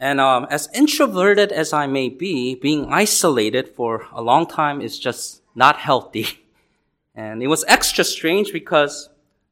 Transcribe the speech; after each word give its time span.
And 0.00 0.20
um, 0.20 0.46
as 0.50 0.68
introverted 0.74 1.52
as 1.52 1.72
I 1.72 1.86
may 1.86 2.08
be, 2.08 2.54
being 2.54 2.92
isolated 2.92 3.68
for 3.68 4.06
a 4.12 4.20
long 4.20 4.46
time 4.46 4.80
is 4.80 4.98
just 4.98 5.42
not 5.54 5.76
healthy. 5.76 6.26
And 7.16 7.44
it 7.44 7.46
was 7.46 7.64
extra 7.68 8.02
strange 8.02 8.52
because 8.52 9.08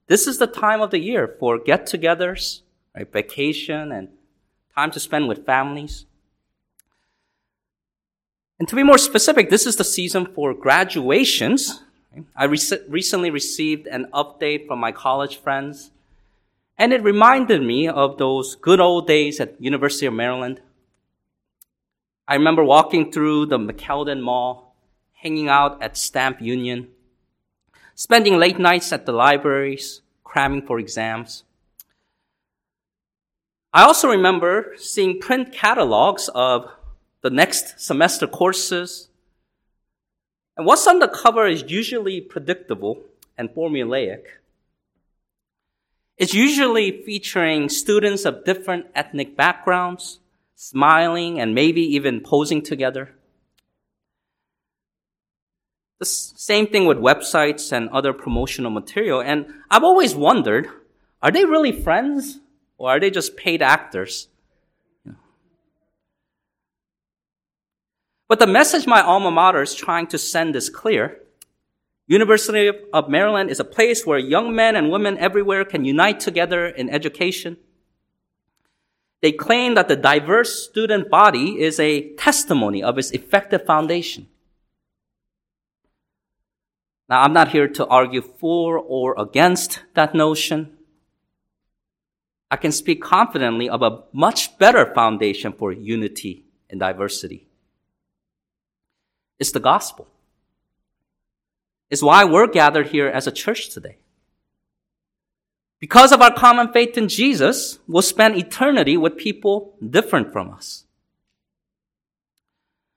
this 0.09 0.27
is 0.27 0.39
the 0.39 0.49
time 0.49 0.81
of 0.81 0.91
the 0.91 0.99
year 0.99 1.37
for 1.39 1.61
get 1.61 1.87
togethers, 1.87 2.63
right, 2.93 3.07
vacation, 3.13 3.93
and 3.93 4.09
time 4.75 4.91
to 4.91 4.99
spend 4.99 5.29
with 5.29 5.47
families. 5.47 6.05
And 8.59 8.67
to 8.67 8.75
be 8.75 8.83
more 8.83 8.99
specific, 8.99 9.49
this 9.49 9.65
is 9.65 9.77
the 9.77 9.85
season 9.85 10.27
for 10.27 10.53
graduations. 10.55 11.85
I 12.35 12.47
rec- 12.47 12.83
recently 12.89 13.31
received 13.31 13.87
an 13.87 14.09
update 14.13 14.67
from 14.67 14.81
my 14.81 14.91
college 14.91 15.37
friends 15.37 15.92
and 16.83 16.93
it 16.93 17.05
reminded 17.05 17.63
me 17.63 17.87
of 17.87 18.19
those 18.19 18.57
good 18.57 18.81
old 18.81 19.07
days 19.07 19.39
at 19.39 19.55
University 19.63 20.05
of 20.05 20.13
Maryland. 20.13 20.61
I 22.27 22.35
remember 22.35 22.65
walking 22.65 23.13
through 23.13 23.47
the 23.47 23.57
McKeldin 23.57 24.21
Mall, 24.21 24.75
hanging 25.13 25.49
out 25.49 25.81
at 25.81 25.97
Stamp 25.97 26.43
Union, 26.43 26.89
spending 27.95 28.37
late 28.37 28.59
nights 28.59 28.93
at 28.93 29.07
the 29.07 29.13
libraries, 29.13 30.03
cramming 30.25 30.67
for 30.67 30.81
exams. 30.81 31.45
I 33.73 33.85
also 33.85 34.09
remember 34.09 34.75
seeing 34.77 35.21
print 35.21 35.53
catalogs 35.53 36.29
of 36.35 36.69
the 37.21 37.31
next 37.31 37.79
semester 37.79 38.27
courses. 38.27 39.09
And 40.57 40.67
what's 40.67 40.89
on 40.89 40.99
the 40.99 41.07
cover 41.07 41.47
is 41.47 41.63
usually 41.69 42.21
predictable 42.21 43.05
and 43.39 43.51
formulaic. 43.51 44.42
It's 46.23 46.35
usually 46.35 47.03
featuring 47.03 47.69
students 47.69 48.25
of 48.25 48.45
different 48.45 48.87
ethnic 48.95 49.37
backgrounds, 49.37 50.21
smiling 50.55 51.41
and 51.41 51.53
maybe 51.53 51.81
even 51.81 52.21
posing 52.21 52.63
together. 52.63 53.17
The 55.99 56.05
same 56.05 56.69
thing 56.69 56.87
with 56.87 56.99
websites 56.99 57.73
and 57.73 57.89
other 57.89 58.13
promotional 58.13 58.71
material. 58.71 59.21
And 59.21 59.47
I've 59.69 59.83
always 59.83 60.15
wondered, 60.15 60.69
are 61.21 61.33
they 61.33 61.45
really 61.45 61.73
friends 61.73 62.39
or 62.79 62.91
are 62.91 63.01
they 63.01 63.11
just 63.11 63.37
paid 63.37 63.61
actors? 63.61 64.29
But 68.29 68.39
the 68.39 68.47
message 68.47 68.87
my 68.87 69.03
alma 69.03 69.33
mater 69.33 69.63
is 69.63 69.75
trying 69.75 70.07
to 70.07 70.19
send 70.19 70.55
is 70.55 70.71
clear. 70.71 71.22
University 72.07 72.71
of 72.93 73.09
Maryland 73.09 73.51
is 73.51 73.61
a 73.61 73.65
place 73.65 74.05
where 74.05 74.19
young 74.19 74.55
men 74.55 74.75
and 74.75 74.91
women 74.91 75.17
everywhere 75.19 75.65
can 75.65 75.85
unite 75.85 76.21
together 76.21 76.67
in 76.67 76.91
education. 76.91 77.57
They 79.21 79.33
claim 79.33 79.75
that 79.77 79.87
the 79.87 79.97
diverse 79.97 80.65
student 80.65 81.09
body 81.09 81.61
is 81.61 81.79
a 81.79 82.13
testimony 82.17 82.83
of 82.83 82.99
its 82.99 83.13
effective 83.13 83.65
foundation. 83.65 84.27
Now, 87.09 87.23
I'm 87.23 87.33
not 87.33 87.49
here 87.49 87.69
to 87.69 87.87
argue 87.87 88.23
for 88.23 88.79
or 88.79 89.15
against 89.17 89.81
that 89.95 90.15
notion. 90.15 90.77
I 92.51 92.57
can 92.57 92.73
speak 92.73 93.01
confidently 93.01 93.69
of 93.69 93.83
a 93.83 94.03
much 94.13 94.59
better 94.59 94.93
foundation 94.93 95.53
for 95.53 95.73
unity 95.73 96.45
and 96.69 96.81
diversity. 96.81 97.47
It's 99.39 99.53
the 99.53 99.61
gospel 99.61 100.09
is 101.93 102.03
why 102.03 102.25
we're 102.25 102.47
gathered 102.47 102.87
here 102.87 103.07
as 103.07 103.27
a 103.27 103.31
church 103.31 103.69
today. 103.69 103.99
Because 105.79 106.11
of 106.11 106.23
our 106.23 106.33
common 106.33 106.73
faith 106.73 106.97
in 106.97 107.07
Jesus, 107.07 107.81
we'll 107.87 108.01
spend 108.01 108.35
eternity 108.35 108.97
with 108.97 109.19
people 109.19 109.75
different 109.91 110.33
from 110.33 110.51
us. 110.51 110.85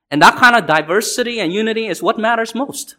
And 0.09 0.21
that 0.21 0.37
kind 0.37 0.55
of 0.55 0.65
diversity 0.65 1.41
and 1.41 1.51
unity 1.51 1.87
is 1.87 2.01
what 2.01 2.17
matters 2.17 2.55
most. 2.55 2.95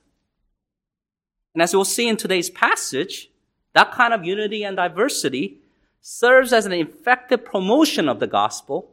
And 1.55 1.63
as 1.63 1.73
we'll 1.73 1.87
see 1.87 2.09
in 2.09 2.19
today's 2.19 2.51
passage, 2.51 3.31
that 3.73 3.93
kind 3.93 4.13
of 4.13 4.23
unity 4.23 4.65
and 4.65 4.77
diversity 4.77 5.61
serves 6.03 6.53
as 6.53 6.67
an 6.67 6.73
effective 6.73 7.43
promotion 7.43 8.07
of 8.07 8.21
the 8.21 8.27
gospel 8.27 8.91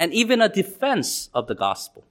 and 0.00 0.12
even 0.12 0.42
a 0.42 0.48
defense 0.48 1.28
of 1.32 1.46
the 1.46 1.54
gospel. 1.54 2.04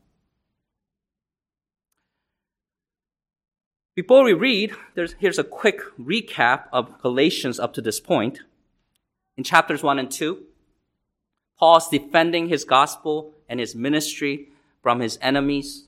Before 3.96 4.24
we 4.24 4.34
read, 4.34 4.74
here's 4.96 5.38
a 5.38 5.44
quick 5.44 5.80
recap 6.00 6.64
of 6.74 7.00
Galatians 7.00 7.60
up 7.60 7.74
to 7.74 7.82
this 7.82 8.00
point. 8.00 8.40
In 9.38 9.44
chapters 9.44 9.84
1 9.84 10.00
and 10.00 10.10
2, 10.10 10.42
Paul's 11.60 11.90
defending 11.90 12.50
his 12.50 12.66
gospel 12.66 13.36
and 13.48 13.60
his 13.60 13.76
ministry 13.76 14.50
from 14.82 15.00
his 15.00 15.20
enemies. 15.22 15.88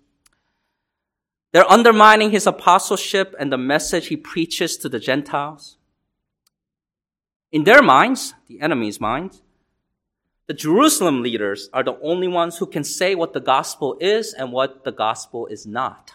They're 1.51 1.71
undermining 1.71 2.29
his 2.29 2.45
apostleship 2.45 3.33
and 3.39 3.51
the 3.51 3.57
message 3.57 4.07
he 4.07 4.17
preaches 4.17 4.77
to 4.77 4.89
the 4.89 4.99
Gentiles. 4.99 5.77
In 7.51 7.63
their 7.63 7.81
minds, 7.81 8.35
the 8.47 8.61
enemy's 8.61 9.01
minds, 9.01 9.41
the 10.45 10.53
Jerusalem 10.53 11.23
leaders 11.23 11.69
are 11.73 11.83
the 11.83 11.97
only 12.03 12.27
ones 12.27 12.57
who 12.57 12.67
can 12.67 12.83
say 12.83 13.15
what 13.15 13.33
the 13.33 13.39
gospel 13.39 13.97
is 13.99 14.31
and 14.31 14.51
what 14.51 14.83
the 14.83 14.91
gospel 14.91 15.47
is 15.47 15.65
not. 15.65 16.13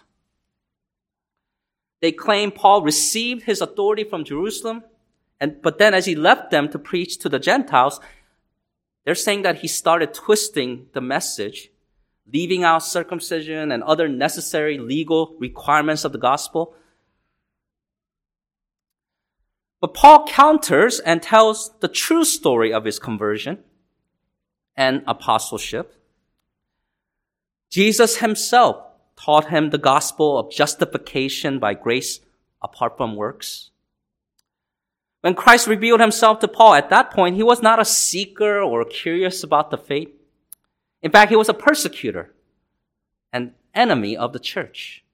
They 2.00 2.12
claim 2.12 2.50
Paul 2.50 2.82
received 2.82 3.44
his 3.44 3.60
authority 3.60 4.04
from 4.04 4.24
Jerusalem, 4.24 4.84
and, 5.38 5.60
but 5.62 5.78
then 5.78 5.94
as 5.94 6.06
he 6.06 6.14
left 6.14 6.50
them 6.50 6.68
to 6.70 6.78
preach 6.78 7.18
to 7.18 7.28
the 7.28 7.38
Gentiles, 7.38 8.00
they're 9.04 9.14
saying 9.14 9.42
that 9.42 9.58
he 9.58 9.68
started 9.68 10.14
twisting 10.14 10.86
the 10.92 11.00
message, 11.00 11.70
leaving 12.30 12.64
out 12.64 12.82
circumcision 12.82 13.72
and 13.72 13.82
other 13.82 14.08
necessary 14.08 14.78
legal 14.78 15.36
requirements 15.38 16.04
of 16.04 16.12
the 16.12 16.18
gospel. 16.18 16.74
But 19.80 19.94
Paul 19.94 20.26
counters 20.26 21.00
and 21.00 21.22
tells 21.22 21.70
the 21.80 21.88
true 21.88 22.24
story 22.24 22.72
of 22.72 22.84
his 22.84 22.98
conversion 22.98 23.64
and 24.76 25.02
apostleship. 25.06 25.94
Jesus 27.70 28.18
himself 28.18 28.89
taught 29.16 29.48
him 29.48 29.71
the 29.71 29.78
gospel 29.78 30.38
of 30.38 30.50
justification 30.50 31.59
by 31.59 31.75
grace 31.75 32.21
apart 32.62 32.97
from 32.97 33.16
works. 33.16 33.71
When 35.21 35.34
Christ 35.34 35.66
revealed 35.66 36.00
himself 36.00 36.38
to 36.41 36.48
Paul 36.48 36.75
at 36.75 36.91
that 36.91 37.10
point, 37.10 37.37
he 37.37 37.43
was 37.43 37.62
not 37.62 37.78
a 37.78 37.84
seeker 37.84 38.60
or 38.60 38.84
curious 38.84 39.43
about 39.43 39.71
the 39.71 39.76
faith. 39.76 40.10
In 41.03 41.10
fact, 41.10 41.31
he 41.31 41.37
was 41.37 41.48
a 41.48 41.54
persecutor, 41.54 42.32
an 43.32 43.54
enemy 43.75 44.16
of 44.16 44.32
the 44.32 44.38
church. 44.38 45.04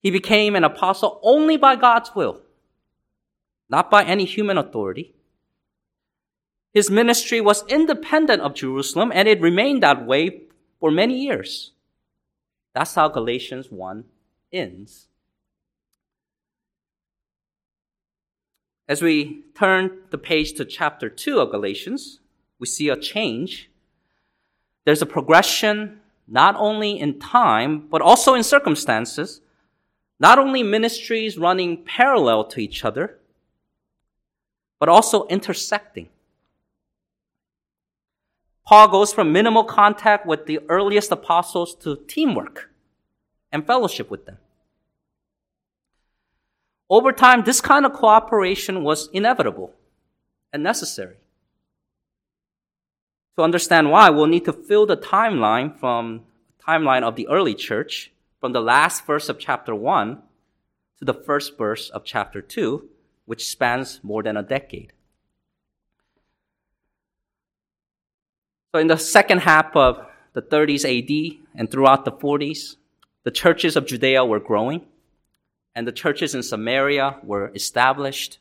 He 0.00 0.10
became 0.10 0.54
an 0.54 0.64
apostle 0.64 1.18
only 1.22 1.56
by 1.56 1.76
God's 1.76 2.14
will, 2.14 2.40
not 3.68 3.90
by 3.90 4.04
any 4.04 4.24
human 4.24 4.58
authority. 4.58 5.14
His 6.72 6.90
ministry 6.90 7.40
was 7.40 7.66
independent 7.66 8.42
of 8.42 8.54
Jerusalem 8.54 9.10
and 9.14 9.26
it 9.26 9.40
remained 9.40 9.82
that 9.82 10.06
way 10.06 10.42
for 10.78 10.90
many 10.90 11.18
years. 11.18 11.72
That's 12.74 12.94
how 12.94 13.08
Galatians 13.08 13.70
1 13.70 14.04
ends. 14.52 15.08
As 18.88 19.02
we 19.02 19.44
turn 19.54 19.98
the 20.10 20.18
page 20.18 20.54
to 20.54 20.64
chapter 20.64 21.10
2 21.10 21.40
of 21.40 21.50
Galatians, 21.50 22.20
we 22.58 22.66
see 22.66 22.88
a 22.88 22.96
change. 22.96 23.70
There's 24.84 25.02
a 25.02 25.06
progression 25.06 26.00
not 26.26 26.56
only 26.56 26.98
in 26.98 27.18
time, 27.18 27.86
but 27.90 28.02
also 28.02 28.34
in 28.34 28.42
circumstances. 28.42 29.40
Not 30.20 30.38
only 30.38 30.62
ministries 30.62 31.38
running 31.38 31.84
parallel 31.84 32.44
to 32.44 32.60
each 32.60 32.84
other, 32.84 33.18
but 34.78 34.88
also 34.88 35.26
intersecting. 35.26 36.08
Paul 38.68 38.88
goes 38.88 39.14
from 39.14 39.32
minimal 39.32 39.64
contact 39.64 40.26
with 40.26 40.44
the 40.44 40.60
earliest 40.68 41.10
apostles 41.10 41.74
to 41.76 41.96
teamwork 42.06 42.68
and 43.50 43.66
fellowship 43.66 44.10
with 44.10 44.26
them. 44.26 44.36
Over 46.90 47.10
time, 47.12 47.44
this 47.44 47.62
kind 47.62 47.86
of 47.86 47.94
cooperation 47.94 48.84
was 48.84 49.08
inevitable 49.14 49.72
and 50.52 50.62
necessary. 50.62 51.16
To 53.36 53.42
understand 53.42 53.90
why, 53.90 54.10
we'll 54.10 54.26
need 54.26 54.44
to 54.44 54.52
fill 54.52 54.84
the 54.84 54.98
timeline 54.98 55.74
from 55.80 56.24
timeline 56.62 57.04
of 57.04 57.16
the 57.16 57.26
early 57.28 57.54
church 57.54 58.12
from 58.38 58.52
the 58.52 58.60
last 58.60 59.06
verse 59.06 59.30
of 59.30 59.38
chapter 59.38 59.74
1 59.74 60.22
to 60.98 61.06
the 61.06 61.14
first 61.14 61.56
verse 61.56 61.88
of 61.88 62.04
chapter 62.04 62.42
2, 62.42 62.86
which 63.24 63.48
spans 63.48 64.00
more 64.02 64.22
than 64.22 64.36
a 64.36 64.42
decade. 64.42 64.92
So 68.72 68.80
in 68.80 68.88
the 68.88 68.96
second 68.96 69.40
half 69.40 69.74
of 69.74 70.06
the 70.34 70.42
30s 70.42 70.84
AD 70.84 71.38
and 71.54 71.70
throughout 71.70 72.04
the 72.04 72.12
40s, 72.12 72.76
the 73.24 73.30
churches 73.30 73.76
of 73.76 73.86
Judea 73.86 74.24
were 74.24 74.40
growing 74.40 74.84
and 75.74 75.86
the 75.86 75.92
churches 75.92 76.34
in 76.34 76.42
Samaria 76.42 77.18
were 77.22 77.52
established. 77.54 78.38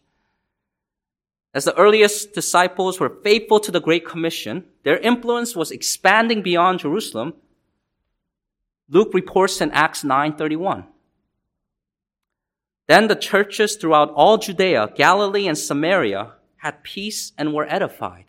As 1.54 1.66
the 1.66 1.78
earliest 1.78 2.34
disciples 2.34 3.00
were 3.00 3.18
faithful 3.24 3.60
to 3.60 3.72
the 3.72 3.80
Great 3.80 4.06
Commission, 4.06 4.66
their 4.84 4.98
influence 4.98 5.56
was 5.56 5.72
expanding 5.72 6.42
beyond 6.42 6.80
Jerusalem. 6.80 7.34
Luke 8.90 9.14
reports 9.14 9.62
in 9.62 9.72
Acts 9.72 10.04
9:31. 10.04 10.86
Then 12.88 13.08
the 13.08 13.16
churches 13.16 13.76
throughout 13.76 14.12
all 14.12 14.38
Judea, 14.38 14.94
Galilee, 14.96 15.48
and 15.48 15.58
Samaria 15.58 16.34
had 16.58 16.84
peace 16.84 17.34
and 17.38 17.54
were 17.54 17.68
edified. 17.70 18.27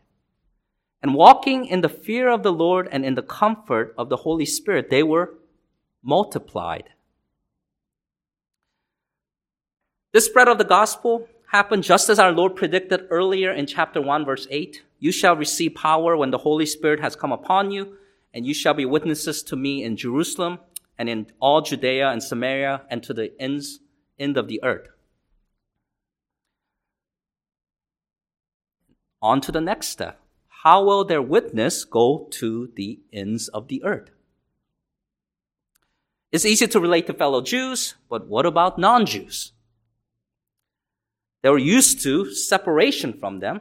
And 1.03 1.15
walking 1.15 1.67
in 1.67 1.81
the 1.81 1.89
fear 1.89 2.29
of 2.29 2.43
the 2.43 2.53
Lord 2.53 2.89
and 2.91 3.05
in 3.05 3.15
the 3.15 3.23
comfort 3.23 3.95
of 3.97 4.09
the 4.09 4.17
Holy 4.19 4.45
Spirit, 4.45 4.91
they 4.91 5.03
were 5.03 5.35
multiplied. 6.03 6.91
This 10.13 10.27
spread 10.27 10.49
of 10.49 10.59
the 10.59 10.65
gospel 10.65 11.29
happened 11.49 11.85
just 11.85 12.09
as 12.09 12.19
our 12.19 12.33
Lord 12.33 12.57
predicted 12.57 13.07
earlier 13.11 13.53
in 13.53 13.67
chapter 13.67 14.01
1, 14.01 14.25
verse 14.25 14.47
8. 14.51 14.83
You 14.99 15.13
shall 15.13 15.37
receive 15.37 15.75
power 15.75 16.17
when 16.17 16.31
the 16.31 16.39
Holy 16.39 16.67
Spirit 16.67 17.01
has 17.01 17.15
come 17.15 17.33
upon 17.33 17.71
you, 17.71 17.97
and 18.35 18.47
you 18.47 18.53
shall 18.53 18.75
be 18.75 18.85
witnesses 18.85 19.43
to 19.45 19.57
me 19.57 19.85
in 19.85 19.97
Jerusalem 19.97 20.59
and 20.99 21.09
in 21.09 21.27
all 21.41 21.61
Judea 21.61 22.11
and 22.11 22.23
Samaria 22.23 22.83
and 22.91 23.03
to 23.05 23.15
the 23.15 23.33
ends 23.41 23.81
end 24.19 24.37
of 24.37 24.49
the 24.49 24.63
earth. 24.65 24.89
On 29.23 29.41
to 29.41 29.53
the 29.53 29.61
next 29.61 29.89
step. 29.89 30.21
How 30.65 30.83
will 30.83 31.05
their 31.05 31.23
witness 31.23 31.85
go 31.85 32.27
to 32.33 32.73
the 32.75 32.99
ends 33.13 33.47
of 33.49 33.69
the 33.69 33.85
earth? 33.85 34.11
It's 36.33 36.45
easy 36.45 36.67
to 36.67 36.81
relate 36.81 37.07
to 37.07 37.15
fellow 37.15 37.41
Jews, 37.43 37.95
but 38.11 38.27
what 38.27 38.45
about 38.45 38.79
non 38.79 39.07
Jews? 39.07 39.53
They 41.43 41.51
were 41.51 41.59
used 41.59 42.03
to 42.03 42.35
separation 42.35 43.13
from 43.13 43.39
them. 43.39 43.61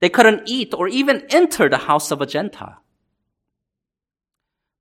They 0.00 0.10
couldn't 0.10 0.42
eat 0.46 0.74
or 0.74 0.88
even 0.88 1.24
enter 1.30 1.70
the 1.70 1.88
house 1.88 2.10
of 2.10 2.20
a 2.20 2.26
Gentile. 2.26 2.82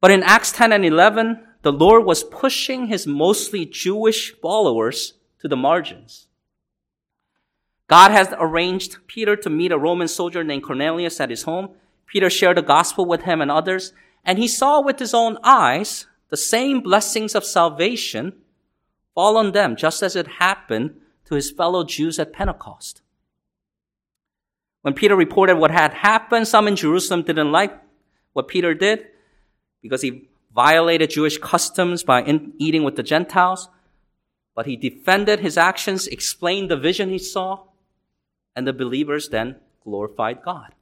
But 0.01 0.11
in 0.11 0.23
Acts 0.23 0.51
10 0.51 0.73
and 0.73 0.83
11, 0.83 1.41
the 1.61 1.71
Lord 1.71 2.03
was 2.03 2.25
pushing 2.25 2.87
his 2.87 3.07
mostly 3.07 3.65
Jewish 3.65 4.33
followers 4.41 5.13
to 5.39 5.47
the 5.47 5.55
margins. 5.55 6.27
God 7.93 8.09
has 8.09 8.33
arranged 8.39 9.05
Peter 9.05 9.35
to 9.35 9.51
meet 9.51 9.71
a 9.71 9.77
Roman 9.77 10.07
soldier 10.07 10.43
named 10.43 10.63
Cornelius 10.63 11.19
at 11.19 11.29
his 11.29 11.43
home. 11.43 11.69
Peter 12.07 12.27
shared 12.27 12.57
the 12.57 12.63
gospel 12.63 13.05
with 13.05 13.21
him 13.21 13.39
and 13.39 13.51
others, 13.51 13.93
and 14.25 14.39
he 14.39 14.47
saw 14.47 14.81
with 14.81 14.97
his 14.97 15.13
own 15.13 15.37
eyes 15.43 16.07
the 16.29 16.35
same 16.35 16.81
blessings 16.81 17.35
of 17.35 17.45
salvation 17.45 18.33
fall 19.13 19.37
on 19.37 19.51
them, 19.51 19.75
just 19.75 20.01
as 20.01 20.15
it 20.15 20.39
happened 20.39 20.95
to 21.25 21.35
his 21.35 21.51
fellow 21.51 21.83
Jews 21.83 22.17
at 22.17 22.33
Pentecost. 22.33 23.03
When 24.81 24.95
Peter 24.95 25.15
reported 25.15 25.57
what 25.57 25.69
had 25.69 25.93
happened, 25.93 26.47
some 26.47 26.67
in 26.67 26.75
Jerusalem 26.75 27.21
didn't 27.21 27.51
like 27.51 27.79
what 28.31 28.47
Peter 28.47 28.73
did 28.73 29.05
because 29.83 30.01
he 30.01 30.29
violated 30.51 31.11
Jewish 31.11 31.37
customs 31.37 32.03
by 32.03 32.23
in, 32.23 32.53
eating 32.57 32.83
with 32.83 32.95
the 32.95 33.03
Gentiles, 33.03 33.69
but 34.55 34.65
he 34.65 34.75
defended 34.75 35.41
his 35.41 35.59
actions, 35.59 36.07
explained 36.07 36.71
the 36.71 36.75
vision 36.75 37.09
he 37.09 37.19
saw, 37.19 37.65
and 38.55 38.67
the 38.67 38.73
believers 38.73 39.29
then 39.29 39.57
glorified 39.83 40.43
God. 40.43 40.73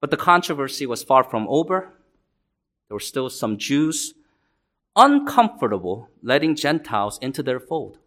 But 0.00 0.10
the 0.10 0.16
controversy 0.16 0.86
was 0.86 1.02
far 1.02 1.24
from 1.24 1.46
over. 1.48 1.92
There 2.88 2.94
were 2.94 3.00
still 3.00 3.30
some 3.30 3.58
Jews 3.58 4.14
uncomfortable 4.96 6.10
letting 6.22 6.56
Gentiles 6.56 7.18
into 7.22 7.42
their 7.42 7.60
fold. 7.60 7.98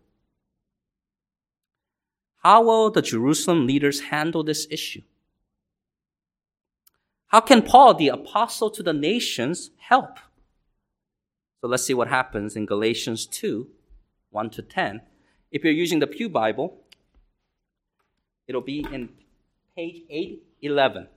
How 2.44 2.64
will 2.64 2.92
the 2.92 3.02
Jerusalem 3.02 3.68
leaders 3.68 4.02
handle 4.02 4.44
this 4.44 4.68
issue? 4.70 5.02
How 7.28 7.40
can 7.40 7.62
Paul, 7.62 7.94
the 7.94 8.10
apostle 8.10 8.70
to 8.72 8.84
the 8.84 8.94
nations, 8.94 9.72
help? 9.78 10.18
So 11.62 11.68
let's 11.68 11.84
see 11.84 11.94
what 11.94 12.10
happens 12.10 12.56
in 12.56 12.66
Galatians 12.66 13.26
2 13.26 13.68
1 14.32 14.50
to 14.50 14.62
10. 14.62 15.02
If 15.52 15.64
you're 15.64 15.74
using 15.74 16.00
the 16.00 16.08
Pew 16.08 16.30
Bible, 16.30 16.78
it'll 18.48 18.62
be 18.62 18.86
in 18.92 19.10
page 19.76 20.04
811. 20.10 21.08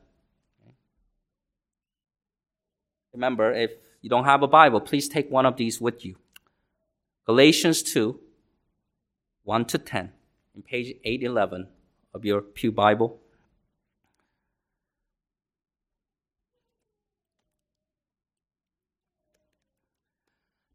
Remember, 3.13 3.53
if 3.53 3.71
you 4.03 4.11
don't 4.11 4.25
have 4.25 4.43
a 4.43 4.49
Bible, 4.49 4.81
please 4.81 5.09
take 5.09 5.31
one 5.31 5.47
of 5.47 5.57
these 5.57 5.81
with 5.81 6.05
you. 6.05 6.17
Galatians 7.27 7.83
2 7.83 8.21
1 9.45 9.65
to 9.67 9.79
10, 9.79 10.11
in 10.57 10.63
page 10.63 10.97
811 11.05 11.69
of 12.15 12.25
your 12.25 12.41
Pew 12.41 12.73
Bible. 12.73 13.21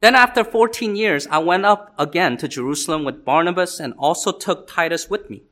Then 0.01 0.15
after 0.15 0.45
14 0.45 0.95
years, 0.95 1.27
I 1.27 1.39
went 1.39 1.65
up 1.65 1.93
again 1.99 2.37
to 2.37 2.47
Jerusalem 2.47 3.03
with 3.03 3.25
Barnabas 3.25 3.81
and 3.81 3.93
also 3.97 4.31
took 4.31 4.67
Titus 4.67 5.09
with 5.09 5.29
me. 5.29 5.43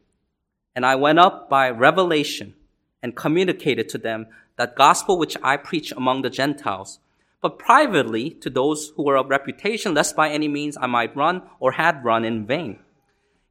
And 0.74 0.86
I 0.86 0.96
went 0.96 1.20
up 1.20 1.50
by 1.50 1.70
revelation 1.70 2.54
and 3.04 3.16
communicated 3.16 3.90
to 3.90 3.98
them 3.98 4.28
that 4.56 4.76
gospel 4.76 5.18
which 5.18 5.36
I 5.44 5.58
preach 5.58 5.92
among 5.92 6.22
the 6.22 6.30
Gentiles, 6.30 7.00
but 7.42 7.60
privately 7.60 8.30
to 8.30 8.50
those 8.50 8.94
who 8.96 9.04
were 9.04 9.18
of 9.18 9.30
reputation, 9.30 9.94
lest 9.94 10.16
by 10.16 10.30
any 10.30 10.48
means 10.48 10.78
I 10.78 10.88
might 10.88 11.16
run 11.16 11.42
or 11.60 11.74
had 11.74 12.06
run 12.06 12.24
in 12.24 12.46
vain. 12.46 12.80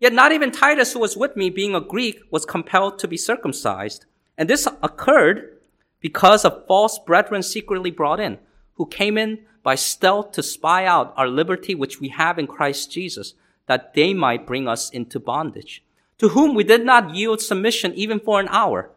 Yet 0.01 0.15
not 0.15 0.33
even 0.33 0.51
Titus, 0.51 0.93
who 0.93 1.01
was 1.01 1.17
with 1.17 1.37
me, 1.37 1.51
being 1.51 1.75
a 1.75 1.81
Greek, 1.81 2.21
was 2.31 2.45
compelled 2.45 2.99
to 2.99 3.09
be 3.09 3.17
circumcised. 3.17 4.07
And 4.37 4.49
this 4.49 4.67
occurred 4.83 5.59
because 6.01 6.45
of 6.45 6.67
false 6.67 6.99
brethren 6.99 7.43
secretly 7.43 7.91
brought 7.91 8.21
in, 8.21 8.39
who 8.75 8.87
came 8.87 9.17
in 9.17 9.41
by 9.67 9.75
stealth 9.75 10.31
to 10.31 10.45
spy 10.45 10.87
out 10.87 11.13
our 11.17 11.27
liberty 11.27 11.75
which 11.75 12.01
we 12.01 12.11
have 12.11 12.39
in 12.39 12.47
Christ 12.47 12.89
Jesus, 12.93 13.35
that 13.67 13.95
they 13.95 14.15
might 14.15 14.47
bring 14.47 14.69
us 14.69 14.89
into 14.91 15.19
bondage, 15.19 15.83
to 16.19 16.29
whom 16.29 16.55
we 16.55 16.63
did 16.63 16.87
not 16.87 17.17
yield 17.17 17.41
submission 17.41 17.93
even 17.95 18.21
for 18.21 18.39
an 18.39 18.47
hour, 18.51 18.91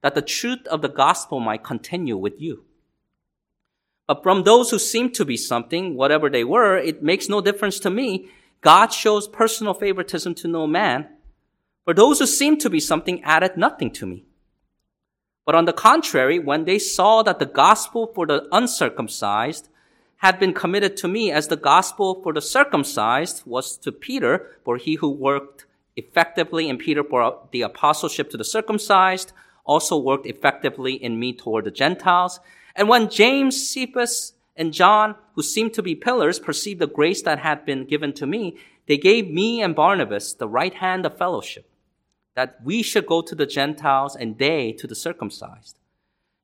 that 0.00 0.14
the 0.14 0.22
truth 0.22 0.64
of 0.68 0.80
the 0.80 0.88
gospel 0.88 1.40
might 1.40 1.64
continue 1.64 2.16
with 2.16 2.40
you. 2.40 2.62
But 4.06 4.22
from 4.22 4.44
those 4.44 4.70
who 4.70 4.78
seem 4.78 5.10
to 5.10 5.24
be 5.24 5.36
something, 5.36 5.96
whatever 5.96 6.30
they 6.30 6.44
were, 6.44 6.76
it 6.76 7.02
makes 7.02 7.28
no 7.28 7.40
difference 7.40 7.80
to 7.80 7.90
me. 7.90 8.28
God 8.60 8.92
shows 8.92 9.26
personal 9.26 9.74
favoritism 9.74 10.36
to 10.36 10.46
no 10.46 10.68
man. 10.68 11.08
For 11.84 11.94
those 11.94 12.20
who 12.20 12.26
seemed 12.26 12.60
to 12.60 12.70
be 12.70 12.78
something 12.78 13.24
added 13.24 13.56
nothing 13.56 13.90
to 13.94 14.06
me. 14.06 14.24
But 15.44 15.56
on 15.56 15.64
the 15.64 15.72
contrary, 15.72 16.38
when 16.38 16.64
they 16.64 16.78
saw 16.78 17.24
that 17.24 17.40
the 17.40 17.44
gospel 17.46 18.06
for 18.14 18.24
the 18.24 18.46
uncircumcised 18.52 19.68
had 20.22 20.38
been 20.38 20.54
committed 20.54 20.96
to 20.96 21.08
me 21.08 21.32
as 21.32 21.48
the 21.48 21.56
gospel 21.56 22.22
for 22.22 22.32
the 22.32 22.40
circumcised 22.40 23.42
was 23.44 23.76
to 23.76 23.90
Peter, 23.90 24.56
for 24.64 24.76
he 24.76 24.94
who 24.94 25.10
worked 25.10 25.66
effectively 25.96 26.68
in 26.68 26.78
Peter 26.78 27.02
for 27.02 27.40
the 27.50 27.62
apostleship 27.62 28.30
to 28.30 28.36
the 28.36 28.44
circumcised 28.44 29.32
also 29.64 29.98
worked 29.98 30.26
effectively 30.26 30.94
in 30.94 31.18
me 31.18 31.32
toward 31.32 31.64
the 31.64 31.72
Gentiles. 31.72 32.38
And 32.76 32.88
when 32.88 33.10
James, 33.10 33.68
Cephas, 33.68 34.34
and 34.56 34.72
John, 34.72 35.16
who 35.34 35.42
seemed 35.42 35.74
to 35.74 35.82
be 35.82 35.96
pillars, 35.96 36.38
perceived 36.38 36.80
the 36.80 36.86
grace 36.86 37.22
that 37.22 37.40
had 37.40 37.66
been 37.66 37.84
given 37.84 38.12
to 38.14 38.26
me, 38.26 38.56
they 38.86 38.98
gave 38.98 39.28
me 39.28 39.60
and 39.60 39.74
Barnabas 39.74 40.34
the 40.34 40.48
right 40.48 40.74
hand 40.74 41.04
of 41.04 41.18
fellowship, 41.18 41.68
that 42.36 42.60
we 42.62 42.82
should 42.82 43.06
go 43.06 43.22
to 43.22 43.34
the 43.34 43.46
Gentiles 43.46 44.14
and 44.14 44.38
they 44.38 44.72
to 44.72 44.86
the 44.86 44.94
circumcised. 44.94 45.76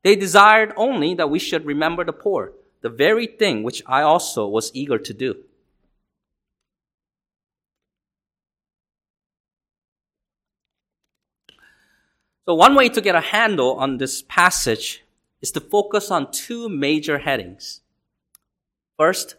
They 0.03 0.17
desired 0.17 0.73
only 0.77 1.15
that 1.15 1.31
we 1.31 1.39
should 1.39 1.65
remember 1.65 2.05
the 2.05 2.13
poor 2.13 2.55
the 2.81 2.89
very 2.89 3.27
thing 3.27 3.63
which 3.63 3.83
I 3.87 4.03
also 4.03 4.47
was 4.47 4.71
eager 4.75 4.99
to 4.99 5.13
do. 5.15 5.37
So, 12.45 12.55
one 12.55 12.75
way 12.75 12.89
to 12.89 13.01
get 13.03 13.15
a 13.15 13.21
handle 13.21 13.75
on 13.75 13.99
this 13.99 14.23
passage 14.23 15.05
is 15.43 15.51
to 15.53 15.61
focus 15.61 16.11
on 16.11 16.33
two 16.33 16.69
major 16.69 17.19
headings. 17.19 17.83
First, 18.97 19.37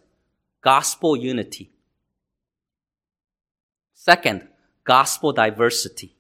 gospel 0.61 1.15
unity. 1.17 1.71
Second, 3.95 4.47
gospel 4.83 5.33
diversity. 5.33 6.15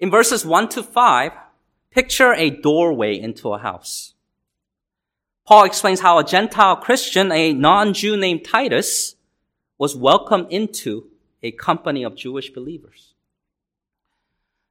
In 0.00 0.10
verses 0.10 0.46
1 0.46 0.68
to 0.70 0.82
5, 0.82 1.32
picture 1.90 2.32
a 2.34 2.50
doorway 2.50 3.18
into 3.18 3.52
a 3.52 3.58
house. 3.58 4.13
Paul 5.46 5.64
explains 5.64 6.00
how 6.00 6.18
a 6.18 6.24
Gentile 6.24 6.76
Christian, 6.76 7.30
a 7.30 7.52
non-Jew 7.52 8.16
named 8.16 8.44
Titus, 8.44 9.16
was 9.76 9.94
welcomed 9.94 10.46
into 10.50 11.08
a 11.42 11.52
company 11.52 12.02
of 12.02 12.16
Jewish 12.16 12.50
believers. 12.50 13.12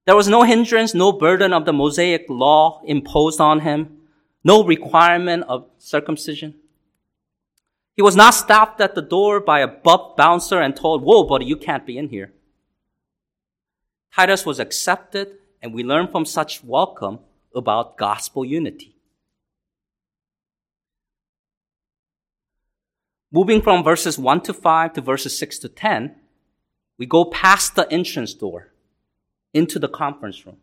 There 0.06 0.15
was 0.15 0.27
no 0.27 0.44
hindrance, 0.44 0.94
no 0.94 1.12
burden 1.12 1.53
of 1.53 1.65
the 1.65 1.74
Mosaic 1.74 2.25
law 2.27 2.82
imposed 2.86 3.39
on 3.39 3.60
him, 3.60 4.00
no 4.44 4.63
requirement 4.63 5.46
of 5.48 5.68
circumcision. 5.77 6.56
He 7.96 8.01
was 8.01 8.15
not 8.15 8.34
stopped 8.34 8.82
at 8.82 8.96
the 8.96 9.01
door 9.01 9.39
by 9.39 9.60
a 9.60 9.68
buff 9.68 10.18
bouncer 10.18 10.60
and 10.60 10.75
told, 10.75 11.03
whoa, 11.03 11.24
buddy, 11.24 11.46
you 11.46 11.56
can't 11.56 11.86
be 11.86 11.98
in 11.98 12.10
here. 12.10 12.34
Titus 14.13 14.46
was 14.46 14.60
accepted, 14.60 15.38
and 15.62 15.74
we 15.74 15.84
learn 15.84 16.08
from 16.08 16.25
such 16.25 16.63
welcome 16.63 17.20
about 17.56 17.98
gospel 17.98 18.44
unity. 18.44 18.93
Moving 23.34 23.63
from 23.63 23.84
verses 23.84 24.20
1 24.20 24.42
to 24.42 24.54
5 24.54 24.94
to 24.94 25.02
verses 25.02 25.36
6 25.40 25.58
to 25.60 25.70
10, 25.70 26.16
we 27.00 27.08
go 27.08 27.25
past 27.25 27.74
the 27.74 27.92
entrance 27.92 28.36
door 28.36 28.72
into 29.56 29.80
the 29.80 29.88
conference 29.88 30.46
room. 30.46 30.58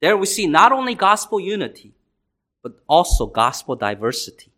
There 0.00 0.16
we 0.16 0.24
see 0.24 0.46
not 0.46 0.72
only 0.72 0.94
gospel 0.94 1.38
unity, 1.38 1.92
but 2.62 2.80
also 2.88 3.26
gospel 3.26 3.76
diversity. 3.76 4.52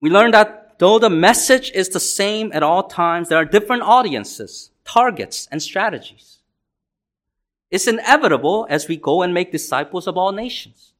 We 0.00 0.10
learn 0.10 0.32
that 0.32 0.80
though 0.80 0.98
the 0.98 1.08
message 1.08 1.70
is 1.70 1.90
the 1.90 2.00
same 2.00 2.50
at 2.52 2.64
all 2.64 2.88
times, 2.88 3.28
there 3.28 3.38
are 3.38 3.44
different 3.44 3.82
audiences, 3.82 4.70
targets, 4.84 5.46
and 5.52 5.62
strategies. 5.62 6.38
It's 7.70 7.86
inevitable 7.86 8.66
as 8.68 8.88
we 8.88 8.96
go 8.96 9.22
and 9.22 9.32
make 9.32 9.52
disciples 9.52 10.08
of 10.08 10.16
all 10.16 10.32
nations. 10.32 10.93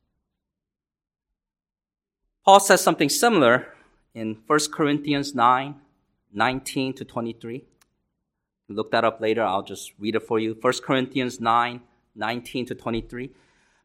Paul 2.44 2.60
says 2.60 2.82
something 2.82 3.08
similar 3.08 3.68
in 4.14 4.36
1 4.46 4.60
Corinthians 4.70 5.34
9, 5.34 5.76
19 6.32 6.92
to 6.94 7.04
23. 7.04 7.64
Look 8.68 8.90
that 8.90 9.04
up 9.04 9.18
later. 9.20 9.42
I'll 9.42 9.62
just 9.62 9.92
read 9.98 10.14
it 10.14 10.22
for 10.22 10.38
you. 10.38 10.56
1 10.60 10.72
Corinthians 10.84 11.40
9, 11.40 11.80
19 12.14 12.66
to 12.66 12.74
23. 12.74 13.30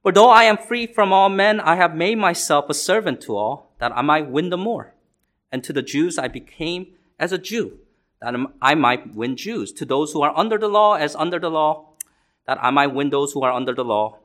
For 0.03 0.11
though 0.11 0.29
I 0.29 0.43
am 0.43 0.57
free 0.57 0.87
from 0.87 1.13
all 1.13 1.29
men, 1.29 1.61
I 1.61 1.77
have 1.77 1.95
made 1.95 2.17
myself 2.17 2.69
a 2.69 2.73
servant 2.73 3.21
to 3.21 3.37
all, 3.37 3.71
that 3.79 3.95
I 3.95 4.01
might 4.01 4.29
win 4.29 4.49
the 4.49 4.57
more. 4.57 4.93
And 5.51 5.63
to 5.63 5.71
the 5.71 5.81
Jews 5.81 6.17
I 6.17 6.27
became 6.27 6.87
as 7.17 7.31
a 7.31 7.37
Jew, 7.37 7.79
that 8.21 8.35
I 8.61 8.75
might 8.75 9.15
win 9.15 9.37
Jews. 9.37 9.71
To 9.73 9.85
those 9.85 10.11
who 10.11 10.21
are 10.21 10.37
under 10.37 10.57
the 10.57 10.67
law, 10.67 10.95
as 10.95 11.15
under 11.15 11.39
the 11.39 11.49
law, 11.49 11.93
that 12.45 12.61
I 12.61 12.71
might 12.71 12.93
win 12.93 13.09
those 13.09 13.31
who 13.31 13.41
are 13.41 13.53
under 13.53 13.73
the 13.73 13.85
law. 13.85 14.18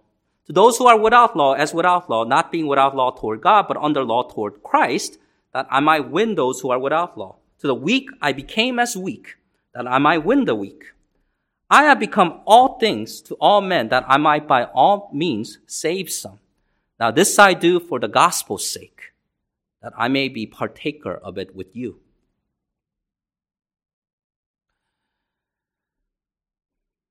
To 0.46 0.52
those 0.52 0.76
who 0.76 0.86
are 0.86 0.98
without 0.98 1.36
law, 1.36 1.54
as 1.54 1.72
without 1.72 2.10
law, 2.10 2.24
not 2.24 2.52
being 2.52 2.66
without 2.66 2.94
law 2.94 3.10
toward 3.10 3.40
God, 3.40 3.66
but 3.66 3.78
under 3.78 4.04
law 4.04 4.22
toward 4.24 4.62
Christ, 4.62 5.18
that 5.52 5.66
I 5.70 5.80
might 5.80 6.10
win 6.10 6.34
those 6.34 6.60
who 6.60 6.70
are 6.70 6.78
without 6.78 7.16
law. 7.16 7.36
To 7.60 7.66
the 7.66 7.74
weak 7.74 8.10
I 8.20 8.32
became 8.32 8.78
as 8.78 8.96
weak 8.96 9.36
that 9.72 9.86
I 9.86 9.98
might 9.98 10.24
win 10.24 10.44
the 10.44 10.54
weak. 10.54 10.92
I 11.70 11.84
have 11.84 11.98
become 11.98 12.40
all 12.44 12.78
things 12.78 13.22
to 13.22 13.34
all 13.36 13.60
men 13.60 13.88
that 13.88 14.04
I 14.06 14.18
might 14.18 14.46
by 14.46 14.64
all 14.64 15.10
means 15.12 15.58
save 15.66 16.10
some. 16.10 16.38
Now 17.00 17.10
this 17.10 17.38
I 17.38 17.54
do 17.54 17.80
for 17.80 17.98
the 17.98 18.08
gospel's 18.08 18.68
sake, 18.68 19.12
that 19.82 19.92
I 19.96 20.08
may 20.08 20.28
be 20.28 20.46
partaker 20.46 21.14
of 21.14 21.38
it 21.38 21.56
with 21.56 21.74
you. 21.74 22.00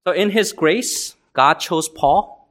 So 0.05 0.13
in 0.13 0.29
his 0.29 0.53
grace, 0.53 1.15
God 1.33 1.55
chose 1.55 1.89
Paul 1.89 2.42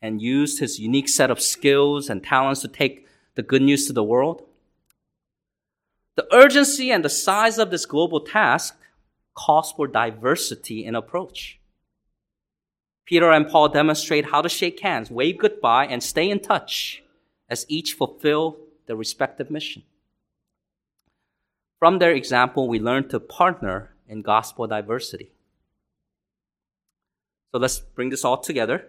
and 0.00 0.22
used 0.22 0.60
his 0.60 0.78
unique 0.78 1.08
set 1.08 1.30
of 1.30 1.40
skills 1.40 2.08
and 2.08 2.22
talents 2.22 2.60
to 2.60 2.68
take 2.68 3.06
the 3.34 3.42
good 3.42 3.62
news 3.62 3.86
to 3.86 3.92
the 3.92 4.04
world. 4.04 4.42
The 6.16 6.26
urgency 6.32 6.90
and 6.90 7.04
the 7.04 7.08
size 7.08 7.58
of 7.58 7.70
this 7.70 7.86
global 7.86 8.20
task 8.20 8.76
calls 9.34 9.72
for 9.72 9.86
diversity 9.86 10.84
in 10.84 10.94
approach. 10.94 11.60
Peter 13.06 13.30
and 13.30 13.48
Paul 13.48 13.68
demonstrate 13.68 14.26
how 14.26 14.42
to 14.42 14.48
shake 14.48 14.80
hands, 14.80 15.10
wave 15.10 15.38
goodbye, 15.38 15.86
and 15.86 16.02
stay 16.02 16.28
in 16.28 16.40
touch 16.40 17.02
as 17.48 17.64
each 17.68 17.94
fulfill 17.94 18.58
their 18.86 18.96
respective 18.96 19.50
mission. 19.50 19.82
From 21.78 22.00
their 22.00 22.12
example, 22.12 22.68
we 22.68 22.80
learn 22.80 23.08
to 23.08 23.20
partner 23.20 23.94
in 24.08 24.22
gospel 24.22 24.66
diversity. 24.66 25.30
So 27.52 27.58
let's 27.58 27.78
bring 27.78 28.10
this 28.10 28.24
all 28.24 28.38
together. 28.38 28.88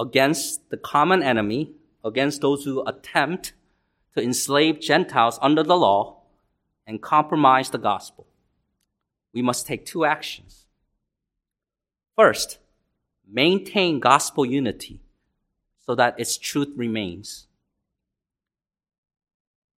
Against 0.00 0.70
the 0.70 0.78
common 0.78 1.22
enemy, 1.22 1.72
against 2.02 2.40
those 2.40 2.64
who 2.64 2.82
attempt 2.86 3.52
to 4.16 4.22
enslave 4.22 4.80
Gentiles 4.80 5.38
under 5.42 5.62
the 5.62 5.76
law 5.76 6.22
and 6.86 7.02
compromise 7.02 7.70
the 7.70 7.78
gospel 7.78 8.26
we 9.32 9.42
must 9.42 9.66
take 9.66 9.86
two 9.86 10.04
actions. 10.04 10.66
First, 12.16 12.58
maintain 13.30 14.00
gospel 14.00 14.44
unity 14.44 15.00
so 15.86 15.94
that 15.94 16.18
its 16.18 16.36
truth 16.36 16.72
remains. 16.76 17.46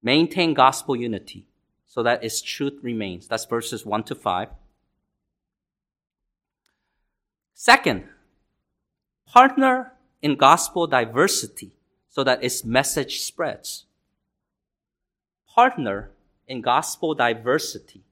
Maintain 0.02 0.54
gospel 0.54 0.96
unity 0.96 1.46
so 1.86 2.02
that 2.04 2.24
its 2.24 2.42
truth 2.42 2.80
remains. 2.82 3.28
That's 3.28 3.46
verses 3.46 3.86
1 3.86 4.04
to 4.06 4.16
5. 4.16 4.48
Second, 7.54 8.06
partner 9.28 9.94
in 10.22 10.36
gospel 10.36 10.88
diversity 10.88 11.72
so 12.10 12.24
that 12.24 12.44
its 12.44 12.64
message 12.64 13.22
spreads. 13.22 13.86
Partner 15.48 16.12
in 16.48 16.62
gospel 16.62 17.14
diversity 17.14 18.04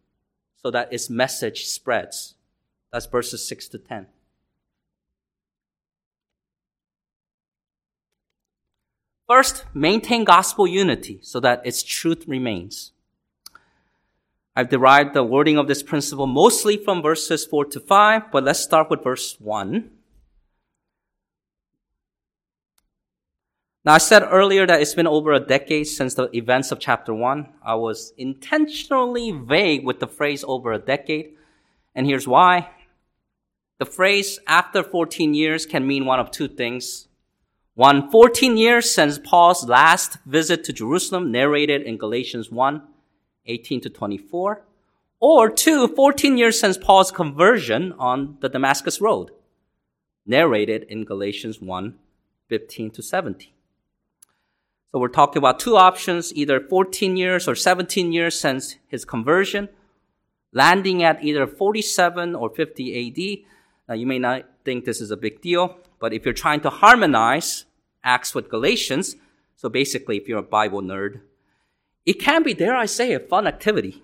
so 0.61 0.71
that 0.71 0.91
its 0.91 1.09
message 1.09 1.65
spreads. 1.65 2.35
That's 2.91 3.05
verses 3.05 3.47
6 3.47 3.67
to 3.69 3.77
10. 3.77 4.07
First, 9.27 9.65
maintain 9.75 10.23
gospel 10.23 10.65
unity 10.65 11.19
so 11.21 11.39
that 11.39 11.61
its 11.63 11.83
truth 11.83 12.25
remains. 12.27 12.91
I've 14.55 14.69
derived 14.69 15.13
the 15.13 15.23
wording 15.23 15.57
of 15.57 15.67
this 15.67 15.83
principle 15.83 16.25
mostly 16.25 16.77
from 16.77 17.03
verses 17.03 17.45
4 17.45 17.65
to 17.65 17.79
5, 17.79 18.31
but 18.31 18.43
let's 18.43 18.59
start 18.59 18.89
with 18.89 19.03
verse 19.03 19.39
1. 19.39 19.91
Now, 23.85 23.93
I 23.93 23.97
said 23.97 24.27
earlier 24.29 24.67
that 24.67 24.81
it's 24.81 24.93
been 24.93 25.07
over 25.07 25.31
a 25.31 25.39
decade 25.39 25.87
since 25.87 26.13
the 26.13 26.29
events 26.35 26.71
of 26.71 26.79
chapter 26.79 27.13
1. 27.13 27.47
I 27.63 27.75
was 27.75 28.13
intentionally 28.17 29.31
vague 29.31 29.85
with 29.85 30.01
the 30.01 30.07
phrase 30.07 30.43
over 30.45 30.73
a 30.73 30.79
decade, 30.79 31.35
and 31.95 32.05
here's 32.05 32.27
why. 32.27 32.71
The 33.77 33.85
phrase 33.85 34.37
after 34.45 34.83
14 34.83 35.33
years 35.33 35.65
can 35.65 35.87
mean 35.87 36.05
one 36.05 36.19
of 36.19 36.29
two 36.29 36.49
things. 36.49 37.07
One, 37.73 38.11
14 38.11 38.57
years 38.57 38.91
since 38.91 39.17
Paul's 39.17 39.65
last 39.65 40.17
visit 40.25 40.65
to 40.65 40.73
Jerusalem, 40.73 41.31
narrated 41.31 41.83
in 41.83 41.97
Galatians 41.97 42.51
1, 42.51 42.81
18 43.45 43.79
to 43.79 43.89
24. 43.89 44.61
Or 45.21 45.49
two, 45.49 45.87
14 45.87 46.37
years 46.37 46.59
since 46.59 46.77
Paul's 46.77 47.11
conversion 47.11 47.93
on 47.93 48.37
the 48.41 48.49
Damascus 48.49 48.99
Road, 48.99 49.31
narrated 50.25 50.83
in 50.89 51.05
Galatians 51.05 51.61
1, 51.61 51.97
15 52.49 52.91
to 52.91 53.01
17. 53.01 53.51
So 54.91 54.97
we're 54.97 55.09
talking 55.09 55.37
about 55.37 55.59
two 55.59 55.77
options, 55.77 56.33
either 56.33 56.59
14 56.59 57.15
years 57.15 57.47
or 57.47 57.53
17 57.53 58.11
years 58.11 58.39
since 58.39 58.77
his 58.87 59.05
conversion, 59.05 59.69
landing 60.51 61.03
at 61.03 61.23
either 61.23 61.45
47 61.45 62.33
or 62.33 62.49
50 62.49 63.07
AD. 63.07 63.45
Now 63.87 63.93
you 63.93 64.07
may 64.07 64.17
not 64.17 64.45
think 64.65 64.85
this 64.85 64.99
is 64.99 65.11
a 65.11 65.17
big 65.17 65.41
deal, 65.41 65.77
but 65.99 66.11
if 66.11 66.25
you're 66.25 66.33
trying 66.33 66.61
to 66.61 66.71
harmonize 66.71 67.65
Acts 68.03 68.33
with 68.33 68.49
Galatians, 68.49 69.15
so 69.55 69.69
basically 69.69 70.17
if 70.17 70.27
you're 70.27 70.39
a 70.39 70.43
Bible 70.43 70.81
nerd, 70.81 71.21
it 72.03 72.13
can 72.13 72.41
be, 72.41 72.55
dare 72.55 72.75
I 72.75 72.87
say, 72.87 73.13
a 73.13 73.19
fun 73.19 73.45
activity. 73.45 74.01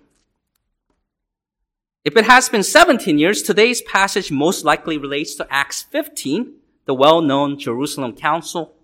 If 2.04 2.16
it 2.16 2.26
has 2.26 2.48
been 2.48 2.62
17 2.62 3.18
years, 3.18 3.42
today's 3.42 3.82
passage 3.82 4.30
most 4.30 4.64
likely 4.64 4.98
relates 4.98 5.34
to 5.34 5.52
Acts 5.52 5.82
15, 5.82 6.54
the 6.84 6.94
well-known 6.94 7.58
Jerusalem 7.58 8.14
Council, 8.14 8.75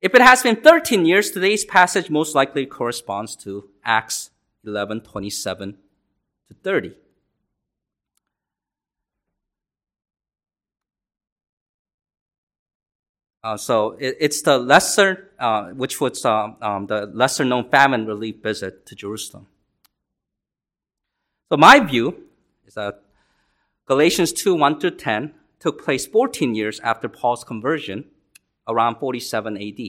if 0.00 0.14
it 0.14 0.20
has 0.20 0.42
been 0.42 0.56
13 0.56 1.04
years, 1.04 1.30
today's 1.30 1.64
passage 1.64 2.08
most 2.08 2.34
likely 2.34 2.66
corresponds 2.66 3.34
to 3.36 3.68
Acts 3.84 4.30
11, 4.64 5.00
27 5.00 5.76
to 6.48 6.54
30. 6.54 6.94
Uh, 13.42 13.56
so 13.56 13.92
it, 13.98 14.16
it's 14.20 14.42
the 14.42 14.58
lesser, 14.58 15.30
uh, 15.38 15.70
which 15.70 16.00
was 16.00 16.24
uh, 16.24 16.48
um, 16.60 16.86
the 16.86 17.06
lesser 17.06 17.44
known 17.44 17.68
famine 17.68 18.06
relief 18.06 18.42
visit 18.42 18.84
to 18.86 18.94
Jerusalem. 18.94 19.46
So 21.50 21.56
my 21.56 21.80
view 21.80 22.24
is 22.66 22.74
that 22.74 23.02
Galatians 23.86 24.32
2, 24.32 24.54
1 24.54 24.80
through 24.80 24.96
10 24.96 25.34
took 25.60 25.82
place 25.82 26.06
14 26.06 26.54
years 26.54 26.78
after 26.80 27.08
Paul's 27.08 27.42
conversion 27.42 28.04
around 28.68 28.96
47 28.96 29.56
AD. 29.56 29.80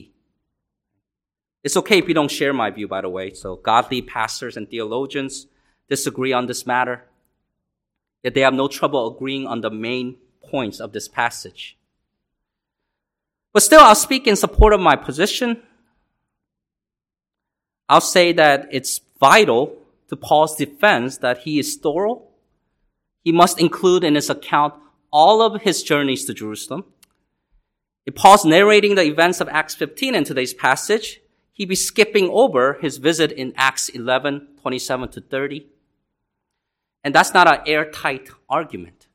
It's 1.62 1.76
okay 1.76 1.98
if 1.98 2.08
you 2.08 2.14
don't 2.14 2.30
share 2.30 2.52
my 2.54 2.70
view, 2.70 2.88
by 2.88 3.02
the 3.02 3.08
way. 3.08 3.32
So 3.34 3.56
godly 3.56 4.00
pastors 4.00 4.56
and 4.56 4.68
theologians 4.68 5.46
disagree 5.88 6.32
on 6.32 6.46
this 6.46 6.66
matter. 6.66 7.04
Yet 8.22 8.34
they 8.34 8.40
have 8.40 8.54
no 8.54 8.68
trouble 8.68 9.14
agreeing 9.14 9.46
on 9.46 9.60
the 9.60 9.70
main 9.70 10.16
points 10.42 10.80
of 10.80 10.92
this 10.92 11.08
passage. 11.08 11.76
But 13.52 13.62
still, 13.62 13.80
I'll 13.80 13.94
speak 13.94 14.26
in 14.26 14.36
support 14.36 14.72
of 14.72 14.80
my 14.80 14.96
position. 14.96 15.62
I'll 17.88 18.00
say 18.00 18.32
that 18.32 18.68
it's 18.70 19.00
vital 19.18 19.76
to 20.08 20.16
Paul's 20.16 20.56
defense 20.56 21.18
that 21.18 21.38
he 21.38 21.58
is 21.58 21.76
thorough. 21.76 22.22
He 23.24 23.32
must 23.32 23.60
include 23.60 24.04
in 24.04 24.14
his 24.14 24.30
account 24.30 24.74
all 25.12 25.42
of 25.42 25.62
his 25.62 25.82
journeys 25.82 26.24
to 26.26 26.34
Jerusalem. 26.34 26.84
Paul's 28.14 28.44
narrating 28.44 28.94
the 28.94 29.04
events 29.04 29.40
of 29.40 29.48
Acts 29.48 29.74
15 29.74 30.14
in 30.14 30.24
today's 30.24 30.54
passage, 30.54 31.20
he'd 31.52 31.68
be 31.68 31.74
skipping 31.74 32.28
over 32.30 32.74
his 32.80 32.98
visit 32.98 33.32
in 33.32 33.52
Acts 33.56 33.88
11, 33.88 34.48
27 34.60 35.08
to 35.10 35.20
30. 35.20 35.66
And 37.04 37.14
that's 37.14 37.34
not 37.34 37.48
an 37.48 37.62
airtight 37.66 38.30
argument. 38.48 39.06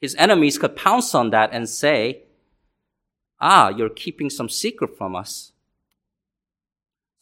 His 0.00 0.14
enemies 0.16 0.58
could 0.58 0.76
pounce 0.76 1.14
on 1.14 1.30
that 1.30 1.50
and 1.52 1.68
say, 1.68 2.22
ah, 3.40 3.68
you're 3.68 3.90
keeping 3.90 4.30
some 4.30 4.48
secret 4.48 4.96
from 4.96 5.14
us. 5.14 5.52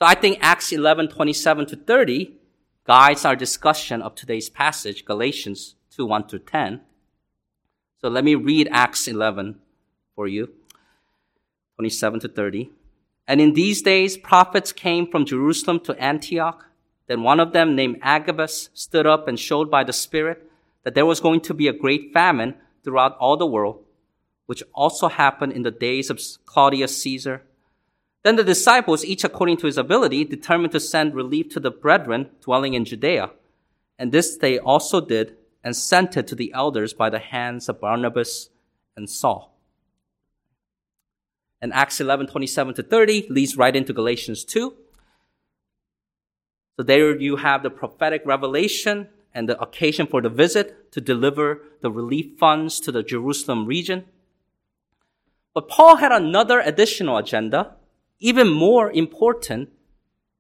So 0.01 0.07
I 0.07 0.15
think 0.15 0.39
Acts 0.41 0.73
11, 0.73 1.09
27 1.09 1.67
to 1.67 1.77
30 1.77 2.35
guides 2.85 3.25
our 3.25 3.37
discussion 3.37 4.01
of 4.01 4.15
today's 4.15 4.49
passage, 4.49 5.05
Galatians 5.05 5.75
2, 5.91 6.07
1 6.07 6.29
to 6.29 6.39
10. 6.39 6.81
So 8.01 8.09
let 8.09 8.25
me 8.25 8.37
read 8.37 8.69
Acts 8.71 9.09
11 9.09 9.59
for 10.15 10.29
you, 10.29 10.51
27 11.79 12.19
to 12.19 12.29
30. 12.29 12.71
And 13.29 13.41
in 13.41 13.53
these 13.53 13.83
days, 13.83 14.17
prophets 14.17 14.73
came 14.73 15.09
from 15.09 15.25
Jerusalem 15.25 15.79
to 15.81 16.03
Antioch. 16.03 16.67
Then 17.07 17.23
one 17.23 17.39
of 17.39 17.53
them, 17.53 17.77
named 17.77 18.01
Agabus, 18.03 18.69
stood 18.75 19.07
up 19.07 19.29
and 19.29 19.39
showed 19.39 19.71
by 19.71 19.85
the 19.85 19.93
Spirit 19.93 20.51
that 20.83 20.97
there 20.97 21.07
was 21.07 21.21
going 21.21 21.41
to 21.43 21.55
be 21.55 21.69
a 21.69 21.73
great 21.73 22.13
famine 22.13 22.57
throughout 22.83 23.17
all 23.19 23.37
the 23.37 23.47
world, 23.47 23.85
which 24.47 24.65
also 24.75 25.07
happened 25.07 25.53
in 25.53 25.63
the 25.63 25.71
days 25.71 26.11
of 26.11 26.21
Claudius 26.47 27.01
Caesar. 27.01 27.43
Then 28.25 28.35
the 28.35 28.43
disciples, 28.43 29.05
each 29.05 29.23
according 29.23 29.59
to 29.59 29.67
his 29.67 29.79
ability, 29.79 30.25
determined 30.25 30.73
to 30.73 30.81
send 30.81 31.15
relief 31.15 31.49
to 31.51 31.61
the 31.61 31.71
brethren 31.71 32.31
dwelling 32.41 32.75
in 32.75 32.85
Judea. 32.85 33.31
And 34.01 34.11
this 34.11 34.37
they 34.37 34.59
also 34.59 35.01
did 35.01 35.37
and 35.63 35.77
sent 35.77 36.17
it 36.17 36.27
to 36.27 36.35
the 36.35 36.53
elders 36.53 36.93
by 36.93 37.09
the 37.09 37.21
hands 37.21 37.69
of 37.69 37.81
Barnabas 37.81 38.51
and 38.97 39.09
Saul. 39.09 39.58
And 41.61 41.73
Acts 41.73 42.01
11, 42.01 42.29
27 42.29 42.75
to 42.75 42.83
30 42.83 43.27
leads 43.31 43.57
right 43.57 43.75
into 43.75 43.93
Galatians 43.93 44.45
2. 44.45 44.75
So 46.77 46.83
there 46.85 47.19
you 47.19 47.37
have 47.37 47.63
the 47.63 47.71
prophetic 47.71 48.23
revelation 48.25 49.09
and 49.35 49.49
the 49.49 49.61
occasion 49.61 50.07
for 50.07 50.23
the 50.23 50.29
visit 50.29 50.93
to 50.93 51.01
deliver 51.01 51.63
the 51.81 51.91
relief 51.91 52.39
funds 52.39 52.81
to 52.81 52.93
the 52.93 53.03
Jerusalem 53.03 53.67
region. 53.67 54.05
But 55.55 55.69
Paul 55.69 55.97
had 55.97 56.13
another 56.13 56.61
additional 56.61 57.17
agenda, 57.17 57.75
even 58.21 58.49
more 58.49 58.93
important 58.93 59.71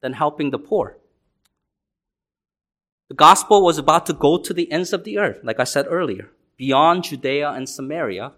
than 0.01 0.13
helping 0.13 0.51
the 0.51 0.59
poor. 0.59 0.99
The 3.09 3.15
gospel 3.15 3.65
was 3.65 3.79
about 3.79 4.07
to 4.07 4.13
go 4.13 4.39
to 4.39 4.55
the 4.55 4.71
ends 4.71 4.93
of 4.93 5.05
the 5.05 5.19
earth, 5.19 5.41
like 5.43 5.59
I 5.59 5.65
said 5.65 5.87
earlier, 5.89 6.31
beyond 6.57 7.05
Judea 7.05 7.51
and 7.51 7.69
Samaria. 7.69 8.33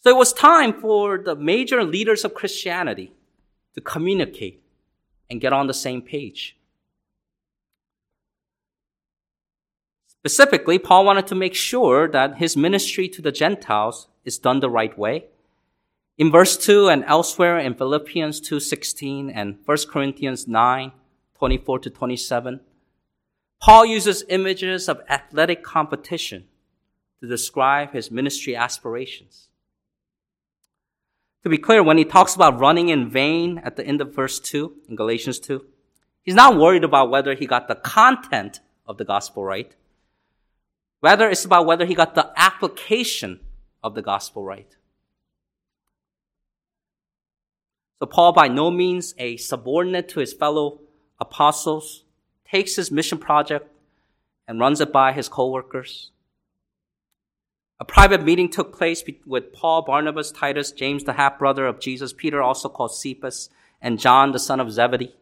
So 0.00 0.10
it 0.10 0.16
was 0.16 0.32
time 0.32 0.72
for 0.80 1.18
the 1.18 1.34
major 1.34 1.82
leaders 1.82 2.24
of 2.24 2.34
Christianity 2.34 3.12
to 3.74 3.80
communicate 3.80 4.62
and 5.28 5.40
get 5.40 5.52
on 5.52 5.66
the 5.66 5.74
same 5.74 6.02
page. 6.02 6.56
Specifically, 10.06 10.78
Paul 10.78 11.04
wanted 11.04 11.26
to 11.28 11.34
make 11.34 11.54
sure 11.54 12.08
that 12.08 12.38
his 12.38 12.56
ministry 12.56 13.08
to 13.08 13.22
the 13.22 13.32
Gentiles 13.32 14.08
is 14.24 14.38
done 14.38 14.60
the 14.60 14.70
right 14.70 14.96
way. 14.98 15.26
In 16.16 16.30
verse 16.30 16.56
2 16.56 16.88
and 16.88 17.04
elsewhere 17.04 17.58
in 17.58 17.74
Philippians 17.74 18.40
2:16 18.40 19.30
and 19.30 19.58
1 19.64 19.88
Corinthians 19.88 20.46
9:24 20.46 21.78
to 21.78 21.90
27, 21.90 22.60
Paul 23.60 23.86
uses 23.86 24.24
images 24.28 24.88
of 24.88 25.02
athletic 25.08 25.62
competition 25.62 26.48
to 27.20 27.28
describe 27.28 27.92
his 27.92 28.10
ministry 28.10 28.56
aspirations. 28.56 29.48
To 31.44 31.48
be 31.48 31.58
clear, 31.58 31.82
when 31.82 31.98
he 31.98 32.04
talks 32.04 32.34
about 32.34 32.58
running 32.58 32.88
in 32.88 33.08
vain 33.08 33.58
at 33.58 33.76
the 33.76 33.86
end 33.86 34.00
of 34.00 34.14
verse 34.14 34.40
2 34.40 34.74
in 34.88 34.96
Galatians 34.96 35.38
2, 35.38 35.64
he's 36.22 36.34
not 36.34 36.58
worried 36.58 36.84
about 36.84 37.10
whether 37.10 37.34
he 37.34 37.46
got 37.46 37.68
the 37.68 37.76
content 37.76 38.60
of 38.86 38.98
the 38.98 39.04
gospel 39.04 39.44
right. 39.44 39.74
Rather, 41.00 41.30
it's 41.30 41.44
about 41.44 41.66
whether 41.66 41.86
he 41.86 41.94
got 41.94 42.14
the 42.14 42.32
application 42.36 43.40
of 43.84 43.94
the 43.94 44.02
gospel 44.02 44.44
right. 44.44 44.76
So 48.00 48.06
Paul, 48.06 48.32
by 48.32 48.48
no 48.48 48.70
means 48.70 49.14
a 49.18 49.36
subordinate 49.36 50.08
to 50.10 50.20
his 50.20 50.32
fellow 50.32 50.80
apostles, 51.20 52.04
takes 52.50 52.76
his 52.76 52.90
mission 52.90 53.18
project 53.18 53.70
and 54.46 54.60
runs 54.60 54.80
it 54.80 54.92
by 54.92 55.12
his 55.12 55.28
co-workers. 55.28 56.10
A 57.80 57.84
private 57.84 58.24
meeting 58.24 58.48
took 58.50 58.76
place 58.76 59.04
with 59.24 59.52
Paul, 59.52 59.82
Barnabas, 59.82 60.32
Titus, 60.32 60.72
James, 60.72 61.04
the 61.04 61.12
half 61.12 61.38
brother 61.38 61.66
of 61.66 61.78
Jesus, 61.78 62.12
Peter, 62.12 62.42
also 62.42 62.68
called 62.68 62.94
Cephas, 62.94 63.50
and 63.80 64.00
John, 64.00 64.32
the 64.32 64.40
son 64.40 64.58
of 64.58 64.72
Zebedee. 64.72 65.14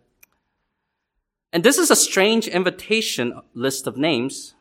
And 1.52 1.62
this 1.62 1.76
is 1.76 1.90
a 1.90 1.96
strange 1.96 2.48
invitation 2.48 3.40
list 3.52 3.86
of 3.86 3.96
names. 3.96 4.54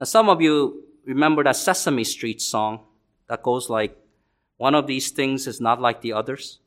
Now, 0.00 0.04
some 0.04 0.28
of 0.28 0.40
you 0.40 0.84
remember 1.04 1.42
that 1.44 1.56
Sesame 1.56 2.04
Street 2.04 2.40
song 2.40 2.80
that 3.28 3.42
goes 3.42 3.68
like, 3.68 3.96
one 4.56 4.74
of 4.74 4.86
these 4.86 5.10
things 5.10 5.46
is 5.46 5.60
not 5.60 5.80
like 5.80 6.00
the 6.00 6.12
others. 6.12 6.60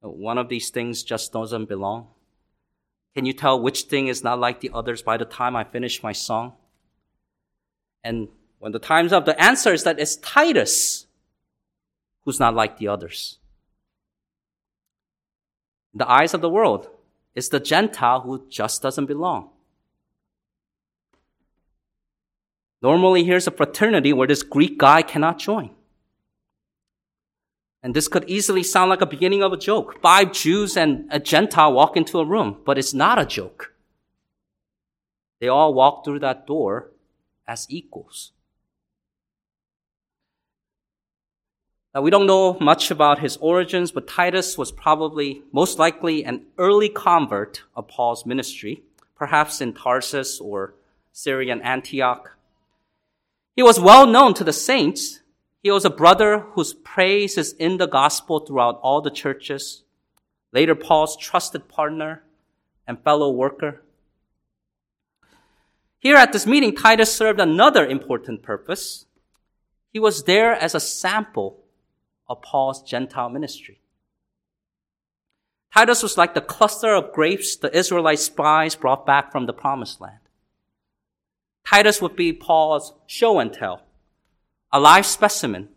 One 0.00 0.38
of 0.38 0.48
these 0.48 0.70
things 0.70 1.02
just 1.02 1.32
doesn't 1.32 1.68
belong. 1.68 2.08
Can 3.14 3.24
you 3.24 3.32
tell 3.32 3.60
which 3.60 3.82
thing 3.82 4.08
is 4.08 4.22
not 4.22 4.38
like 4.38 4.60
the 4.60 4.70
others 4.72 5.02
by 5.02 5.16
the 5.16 5.24
time 5.24 5.56
I 5.56 5.64
finish 5.64 6.02
my 6.02 6.12
song? 6.12 6.52
And 8.04 8.28
when 8.58 8.72
the 8.72 8.78
time's 8.78 9.12
up, 9.12 9.24
the 9.24 9.40
answer 9.40 9.72
is 9.72 9.84
that 9.84 10.00
it's 10.00 10.16
Titus 10.16 11.06
who's 12.24 12.40
not 12.40 12.54
like 12.54 12.78
the 12.78 12.88
others. 12.88 13.38
In 15.94 15.98
the 15.98 16.10
eyes 16.10 16.34
of 16.34 16.40
the 16.40 16.50
world, 16.50 16.88
it's 17.34 17.48
the 17.48 17.60
Gentile 17.60 18.20
who 18.20 18.46
just 18.48 18.82
doesn't 18.82 19.06
belong. 19.06 19.50
Normally, 22.82 23.24
here's 23.24 23.46
a 23.46 23.50
fraternity 23.50 24.12
where 24.12 24.28
this 24.28 24.42
Greek 24.42 24.78
guy 24.78 25.02
cannot 25.02 25.38
join. 25.38 25.70
And 27.82 27.94
this 27.94 28.08
could 28.08 28.28
easily 28.28 28.62
sound 28.62 28.90
like 28.90 29.00
a 29.00 29.06
beginning 29.06 29.42
of 29.42 29.52
a 29.52 29.56
joke. 29.56 30.00
Five 30.02 30.32
Jews 30.32 30.76
and 30.76 31.06
a 31.10 31.18
Gentile 31.18 31.72
walk 31.72 31.96
into 31.96 32.18
a 32.18 32.24
room, 32.24 32.58
but 32.64 32.76
it's 32.76 32.92
not 32.92 33.18
a 33.18 33.26
joke. 33.26 33.72
They 35.40 35.48
all 35.48 35.74
walk 35.74 36.04
through 36.04 36.18
that 36.20 36.46
door 36.46 36.90
as 37.46 37.66
equals. 37.68 38.32
Now, 41.94 42.02
we 42.02 42.10
don't 42.10 42.26
know 42.26 42.58
much 42.60 42.90
about 42.90 43.20
his 43.20 43.36
origins, 43.38 43.92
but 43.92 44.06
Titus 44.06 44.58
was 44.58 44.70
probably 44.70 45.42
most 45.52 45.78
likely 45.78 46.24
an 46.24 46.42
early 46.58 46.88
convert 46.88 47.62
of 47.74 47.88
Paul's 47.88 48.26
ministry, 48.26 48.82
perhaps 49.16 49.60
in 49.60 49.72
Tarsus 49.72 50.38
or 50.38 50.74
Syrian 51.12 51.62
Antioch. 51.62 52.36
He 53.56 53.62
was 53.62 53.80
well 53.80 54.06
known 54.06 54.34
to 54.34 54.44
the 54.44 54.52
saints 54.52 55.20
he 55.62 55.70
was 55.70 55.84
a 55.84 55.90
brother 55.90 56.40
whose 56.52 56.72
praise 56.72 57.36
is 57.36 57.52
in 57.54 57.78
the 57.78 57.86
gospel 57.86 58.40
throughout 58.40 58.78
all 58.82 59.00
the 59.00 59.10
churches. 59.10 59.82
Later, 60.52 60.74
Paul's 60.74 61.16
trusted 61.16 61.68
partner 61.68 62.22
and 62.86 63.02
fellow 63.02 63.30
worker. 63.30 63.82
Here 65.98 66.16
at 66.16 66.32
this 66.32 66.46
meeting, 66.46 66.74
Titus 66.74 67.14
served 67.14 67.40
another 67.40 67.84
important 67.84 68.42
purpose. 68.42 69.06
He 69.92 69.98
was 69.98 70.24
there 70.24 70.54
as 70.54 70.74
a 70.74 70.80
sample 70.80 71.58
of 72.28 72.42
Paul's 72.42 72.82
Gentile 72.82 73.28
ministry. 73.28 73.80
Titus 75.74 76.02
was 76.02 76.16
like 76.16 76.34
the 76.34 76.40
cluster 76.40 76.94
of 76.94 77.12
grapes 77.12 77.56
the 77.56 77.74
Israelite 77.76 78.18
spies 78.18 78.74
brought 78.74 79.06
back 79.06 79.30
from 79.30 79.46
the 79.46 79.52
promised 79.52 80.00
land. 80.00 80.18
Titus 81.66 82.00
would 82.00 82.16
be 82.16 82.32
Paul's 82.32 82.94
show 83.06 83.38
and 83.38 83.52
tell 83.52 83.82
a 84.72 84.80
live 84.80 85.06
specimen, 85.06 85.68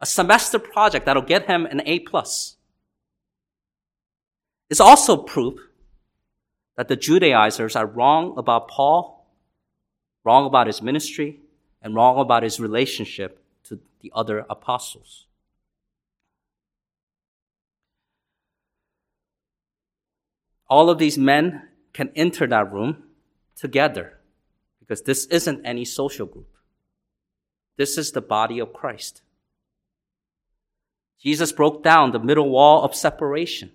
a 0.00 0.06
semester 0.06 0.58
project 0.58 1.06
that'll 1.06 1.22
get 1.22 1.46
him 1.46 1.66
an 1.66 1.82
A 1.86 1.98
plus. 2.00 2.56
It's 4.70 4.80
also 4.80 5.16
proof 5.16 5.60
that 6.76 6.88
the 6.88 6.96
Judaizers 6.96 7.76
are 7.76 7.86
wrong 7.86 8.34
about 8.36 8.68
Paul, 8.68 9.26
wrong 10.24 10.46
about 10.46 10.66
his 10.66 10.82
ministry, 10.82 11.40
and 11.80 11.94
wrong 11.94 12.18
about 12.18 12.42
his 12.42 12.58
relationship 12.58 13.42
to 13.64 13.78
the 14.00 14.10
other 14.14 14.44
apostles. 14.50 15.26
All 20.68 20.90
of 20.90 20.98
these 20.98 21.18
men 21.18 21.68
can 21.92 22.10
enter 22.14 22.46
that 22.46 22.72
room 22.72 23.04
together 23.56 24.18
because 24.80 25.02
this 25.02 25.26
isn't 25.26 25.64
any 25.64 25.84
social 25.84 26.26
group. 26.26 26.48
This 27.76 27.98
is 27.98 28.12
the 28.12 28.20
body 28.20 28.58
of 28.58 28.72
Christ. 28.72 29.22
Jesus 31.20 31.52
broke 31.52 31.82
down 31.82 32.10
the 32.10 32.18
middle 32.18 32.50
wall 32.50 32.84
of 32.84 32.94
separation, 32.94 33.72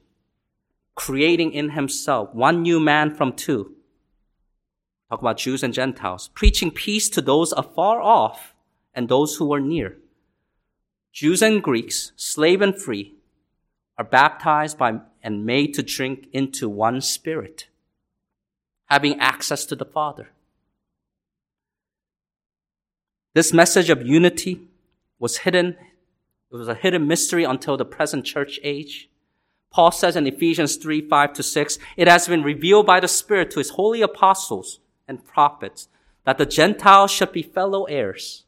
creating 0.96 1.52
in 1.52 1.72
himself 1.72 2.34
one 2.34 2.62
new 2.62 2.80
man 2.80 3.14
from 3.14 3.34
two. 3.34 3.76
Talk 5.10 5.22
about 5.22 5.38
Jews 5.38 5.64
and 5.64 5.74
Gentiles, 5.74 6.30
preaching 6.36 6.70
peace 6.70 7.10
to 7.10 7.22
those 7.22 7.52
afar 7.54 8.00
off 8.02 8.54
and 8.94 9.10
those 9.10 9.38
who 9.38 9.52
are 9.54 9.60
near. 9.60 9.98
Jews 11.12 11.42
and 11.42 11.64
Greeks, 11.64 12.12
slave 12.16 12.62
and 12.62 12.80
free, 12.80 13.16
are 13.98 14.06
baptized 14.06 14.78
by 14.78 15.00
and 15.24 15.46
made 15.46 15.74
to 15.74 15.84
drink 15.84 16.28
into 16.34 16.70
one 16.70 17.02
spirit, 17.02 17.68
having 18.86 19.20
access 19.20 19.66
to 19.66 19.76
the 19.76 19.86
Father. 19.86 20.30
This 23.34 23.54
message 23.54 23.90
of 23.90 24.06
unity 24.06 24.62
was 25.20 25.40
hidden. 25.40 25.78
It 26.52 26.56
was 26.56 26.68
a 26.68 26.76
hidden 26.76 27.08
mystery 27.08 27.44
until 27.44 27.78
the 27.78 27.86
present 27.86 28.26
church 28.26 28.60
age. 28.64 29.10
Paul 29.72 29.92
says 29.92 30.16
in 30.16 30.26
Ephesians 30.26 30.78
3, 30.78 31.08
5 31.08 31.34
to 31.34 31.44
6, 31.44 31.78
it 31.96 32.08
has 32.08 32.28
been 32.28 32.42
revealed 32.42 32.88
by 32.88 33.00
the 33.00 33.08
Spirit 33.08 33.52
to 33.52 33.60
his 33.60 33.72
holy 33.72 34.02
apostles 34.02 34.80
and 35.08 35.26
prophets 35.26 35.88
that 36.26 36.38
the 36.38 36.46
Gentiles 36.46 37.12
should 37.12 37.32
be 37.32 37.44
fellow 37.44 37.84
heirs 37.86 38.46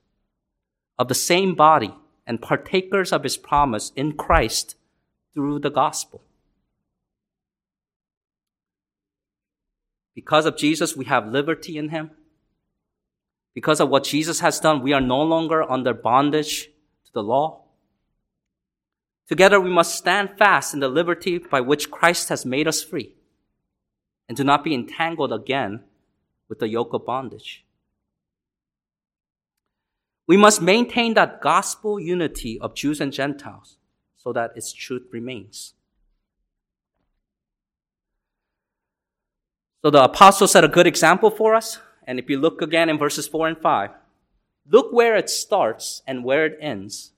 of 0.97 1.07
the 1.07 1.15
same 1.15 1.55
body 1.55 1.93
and 2.25 2.41
partakers 2.41 3.11
of 3.11 3.23
his 3.23 3.37
promise 3.37 3.91
in 3.95 4.13
Christ 4.13 4.75
through 5.33 5.59
the 5.59 5.69
gospel. 5.69 6.21
Because 10.13 10.45
of 10.45 10.57
Jesus, 10.57 10.95
we 10.95 11.05
have 11.05 11.27
liberty 11.27 11.77
in 11.77 11.89
him. 11.89 12.11
Because 13.53 13.79
of 13.79 13.89
what 13.89 14.03
Jesus 14.03 14.39
has 14.39 14.59
done, 14.59 14.81
we 14.81 14.93
are 14.93 15.01
no 15.01 15.21
longer 15.21 15.69
under 15.69 15.93
bondage 15.93 16.65
to 17.05 17.13
the 17.13 17.23
law. 17.23 17.63
Together 19.27 19.59
we 19.59 19.69
must 19.69 19.95
stand 19.95 20.37
fast 20.37 20.73
in 20.73 20.81
the 20.81 20.89
liberty 20.89 21.37
by 21.37 21.61
which 21.61 21.91
Christ 21.91 22.29
has 22.29 22.45
made 22.45 22.67
us 22.67 22.83
free 22.83 23.13
and 24.27 24.35
do 24.35 24.43
not 24.43 24.63
be 24.63 24.73
entangled 24.73 25.31
again 25.31 25.81
with 26.49 26.59
the 26.59 26.67
yoke 26.67 26.93
of 26.93 27.05
bondage. 27.05 27.65
We 30.27 30.37
must 30.37 30.61
maintain 30.61 31.13
that 31.13 31.41
gospel 31.41 31.99
unity 31.99 32.59
of 32.59 32.75
Jews 32.75 33.01
and 33.01 33.11
Gentiles 33.11 33.77
so 34.17 34.31
that 34.33 34.51
its 34.55 34.71
truth 34.71 35.07
remains. 35.11 35.73
So 39.83 39.89
the 39.89 40.03
apostle 40.03 40.47
set 40.47 40.63
a 40.63 40.67
good 40.67 40.87
example 40.87 41.31
for 41.31 41.55
us. 41.55 41.79
And 42.05 42.19
if 42.19 42.29
you 42.29 42.37
look 42.37 42.61
again 42.61 42.89
in 42.89 42.97
verses 42.97 43.27
4 43.27 43.47
and 43.47 43.57
5, 43.57 43.89
look 44.69 44.91
where 44.91 45.15
it 45.15 45.29
starts 45.29 46.01
and 46.05 46.23
where 46.23 46.45
it 46.45 46.57
ends. 46.61 47.11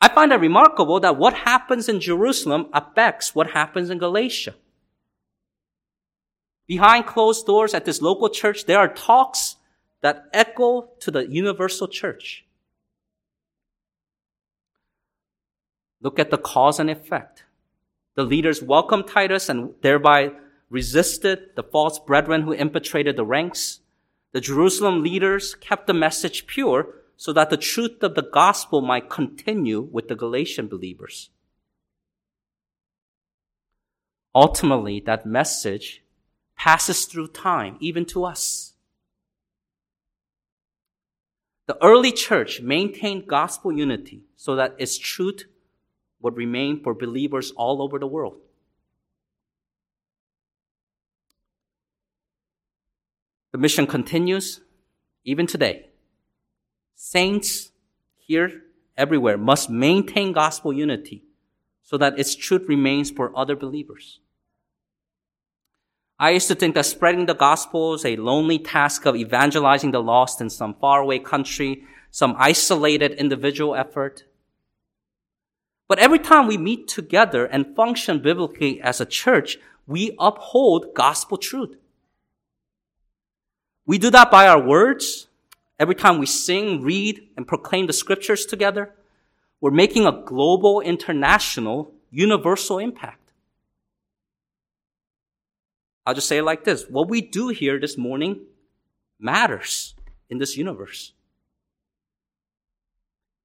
I 0.00 0.08
find 0.08 0.32
it 0.32 0.36
remarkable 0.36 1.00
that 1.00 1.16
what 1.16 1.34
happens 1.34 1.88
in 1.88 2.00
Jerusalem 2.00 2.66
affects 2.72 3.34
what 3.34 3.50
happens 3.50 3.90
in 3.90 3.98
Galatia. 3.98 4.54
Behind 6.66 7.06
closed 7.06 7.46
doors 7.46 7.74
at 7.74 7.84
this 7.84 8.02
local 8.02 8.28
church, 8.28 8.66
there 8.66 8.78
are 8.78 8.92
talks 8.92 9.56
that 10.00 10.26
echo 10.32 10.88
to 11.00 11.10
the 11.10 11.26
universal 11.28 11.86
church. 11.86 12.44
Look 16.00 16.18
at 16.18 16.30
the 16.30 16.38
cause 16.38 16.78
and 16.78 16.90
effect. 16.90 17.44
The 18.14 18.24
leaders 18.24 18.62
welcome 18.62 19.04
Titus 19.04 19.48
and 19.48 19.74
thereby 19.80 20.32
resisted 20.68 21.50
the 21.54 21.62
false 21.62 21.98
brethren 21.98 22.42
who 22.42 22.52
infiltrated 22.52 23.16
the 23.16 23.24
ranks. 23.24 23.80
The 24.32 24.40
Jerusalem 24.40 25.02
leaders 25.02 25.54
kept 25.54 25.86
the 25.86 25.94
message 25.94 26.46
pure 26.46 26.94
so 27.16 27.32
that 27.32 27.50
the 27.50 27.56
truth 27.56 28.02
of 28.02 28.14
the 28.14 28.22
gospel 28.22 28.82
might 28.82 29.08
continue 29.08 29.80
with 29.80 30.08
the 30.08 30.14
Galatian 30.14 30.68
believers. 30.68 31.30
Ultimately, 34.34 35.00
that 35.06 35.24
message 35.24 36.02
passes 36.56 37.06
through 37.06 37.28
time, 37.28 37.78
even 37.80 38.04
to 38.06 38.24
us. 38.24 38.74
The 41.66 41.82
early 41.82 42.12
church 42.12 42.60
maintained 42.60 43.26
gospel 43.26 43.72
unity 43.72 44.24
so 44.36 44.54
that 44.56 44.76
its 44.78 44.98
truth 44.98 45.44
would 46.20 46.36
remain 46.36 46.82
for 46.82 46.94
believers 46.94 47.50
all 47.52 47.82
over 47.82 47.98
the 47.98 48.06
world. 48.06 48.36
The 53.56 53.62
mission 53.62 53.86
continues 53.86 54.60
even 55.24 55.46
today. 55.46 55.86
Saints 56.94 57.70
here, 58.18 58.64
everywhere, 58.98 59.38
must 59.38 59.70
maintain 59.70 60.32
gospel 60.32 60.74
unity 60.74 61.24
so 61.82 61.96
that 61.96 62.18
its 62.18 62.34
truth 62.34 62.68
remains 62.68 63.10
for 63.10 63.34
other 63.34 63.56
believers. 63.56 64.20
I 66.18 66.32
used 66.32 66.48
to 66.48 66.54
think 66.54 66.74
that 66.74 66.84
spreading 66.84 67.24
the 67.24 67.34
gospel 67.34 67.94
is 67.94 68.04
a 68.04 68.16
lonely 68.16 68.58
task 68.58 69.06
of 69.06 69.16
evangelizing 69.16 69.90
the 69.90 70.02
lost 70.02 70.42
in 70.42 70.50
some 70.50 70.74
faraway 70.74 71.18
country, 71.18 71.82
some 72.10 72.36
isolated 72.38 73.12
individual 73.12 73.74
effort. 73.74 74.24
But 75.88 75.98
every 75.98 76.18
time 76.18 76.46
we 76.46 76.58
meet 76.58 76.88
together 76.88 77.46
and 77.46 77.74
function 77.74 78.20
biblically 78.20 78.82
as 78.82 79.00
a 79.00 79.06
church, 79.06 79.56
we 79.86 80.14
uphold 80.18 80.92
gospel 80.94 81.38
truth. 81.38 81.74
We 83.86 83.98
do 83.98 84.10
that 84.10 84.30
by 84.30 84.48
our 84.48 84.60
words. 84.60 85.28
Every 85.78 85.94
time 85.94 86.18
we 86.18 86.26
sing, 86.26 86.82
read, 86.82 87.28
and 87.36 87.46
proclaim 87.46 87.86
the 87.86 87.92
scriptures 87.92 88.44
together, 88.44 88.92
we're 89.60 89.70
making 89.70 90.06
a 90.06 90.22
global, 90.24 90.80
international, 90.80 91.92
universal 92.10 92.78
impact. 92.78 93.20
I'll 96.04 96.14
just 96.14 96.28
say 96.28 96.38
it 96.38 96.44
like 96.44 96.64
this. 96.64 96.86
What 96.88 97.08
we 97.08 97.20
do 97.20 97.48
here 97.48 97.78
this 97.78 97.96
morning 97.96 98.46
matters 99.18 99.94
in 100.28 100.38
this 100.38 100.56
universe. 100.56 101.12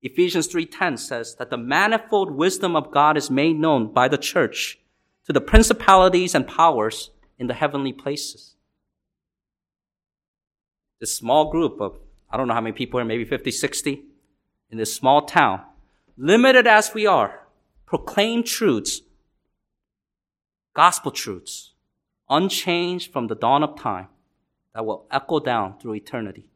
Ephesians 0.03 0.47
3:10 0.47 0.97
says 0.97 1.35
that 1.35 1.49
the 1.49 1.57
manifold 1.57 2.31
wisdom 2.31 2.75
of 2.75 2.91
God 2.91 3.17
is 3.17 3.29
made 3.29 3.59
known 3.59 3.93
by 3.93 4.07
the 4.07 4.17
church 4.17 4.79
to 5.25 5.33
the 5.33 5.41
principalities 5.41 6.33
and 6.33 6.47
powers 6.47 7.11
in 7.37 7.47
the 7.47 7.53
heavenly 7.53 7.93
places 7.93 8.50
this 11.01 11.13
small 11.13 11.51
group 11.51 11.81
of, 11.81 11.97
I 12.29 12.37
don't 12.37 12.47
know 12.47 12.53
how 12.53 12.61
many 12.61 12.73
people 12.73 12.99
are, 12.99 13.03
maybe 13.03 13.25
50, 13.25 13.51
60, 13.51 14.03
in 14.69 14.77
this 14.77 14.93
small 14.93 15.23
town, 15.23 15.63
limited 16.15 16.67
as 16.67 16.93
we 16.93 17.05
are, 17.05 17.47
proclaim 17.85 18.43
truths, 18.43 19.01
gospel 20.73 21.11
truths, 21.11 21.73
unchanged 22.29 23.11
from 23.11 23.27
the 23.27 23.35
dawn 23.35 23.63
of 23.63 23.77
time, 23.77 24.07
that 24.73 24.85
will 24.85 25.07
echo 25.11 25.39
down 25.39 25.77
through 25.79 25.95
eternity. 25.95 26.49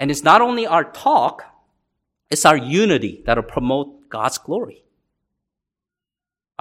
And 0.00 0.10
it's 0.10 0.24
not 0.24 0.40
only 0.40 0.66
our 0.66 0.82
talk, 0.82 1.44
it's 2.30 2.44
our 2.44 2.56
unity 2.56 3.22
that'll 3.24 3.44
promote 3.44 4.08
God's 4.08 4.38
glory. 4.38 4.82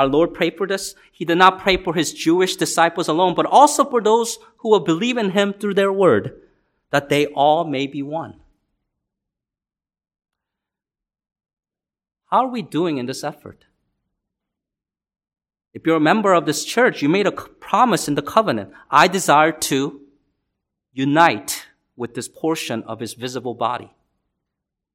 Our 0.01 0.07
Lord 0.07 0.33
prayed 0.33 0.57
for 0.57 0.65
this. 0.65 0.95
He 1.11 1.25
did 1.25 1.37
not 1.37 1.59
pray 1.59 1.77
for 1.77 1.93
his 1.93 2.11
Jewish 2.11 2.55
disciples 2.55 3.07
alone, 3.07 3.35
but 3.35 3.45
also 3.45 3.85
for 3.85 4.01
those 4.01 4.39
who 4.57 4.69
will 4.69 4.79
believe 4.79 5.15
in 5.15 5.29
him 5.29 5.53
through 5.53 5.75
their 5.75 5.93
word, 5.93 6.41
that 6.89 7.09
they 7.09 7.27
all 7.27 7.65
may 7.65 7.85
be 7.85 8.01
one. 8.01 8.39
How 12.31 12.45
are 12.45 12.47
we 12.47 12.63
doing 12.63 12.97
in 12.97 13.05
this 13.05 13.23
effort? 13.23 13.65
If 15.71 15.85
you're 15.85 15.97
a 15.97 15.99
member 15.99 16.33
of 16.33 16.47
this 16.47 16.65
church, 16.65 17.03
you 17.03 17.07
made 17.07 17.27
a 17.27 17.31
promise 17.31 18.07
in 18.07 18.15
the 18.15 18.23
covenant. 18.23 18.71
I 18.89 19.07
desire 19.07 19.51
to 19.69 20.01
unite 20.93 21.67
with 21.95 22.15
this 22.15 22.27
portion 22.27 22.81
of 22.87 23.01
his 23.01 23.13
visible 23.13 23.53
body, 23.53 23.93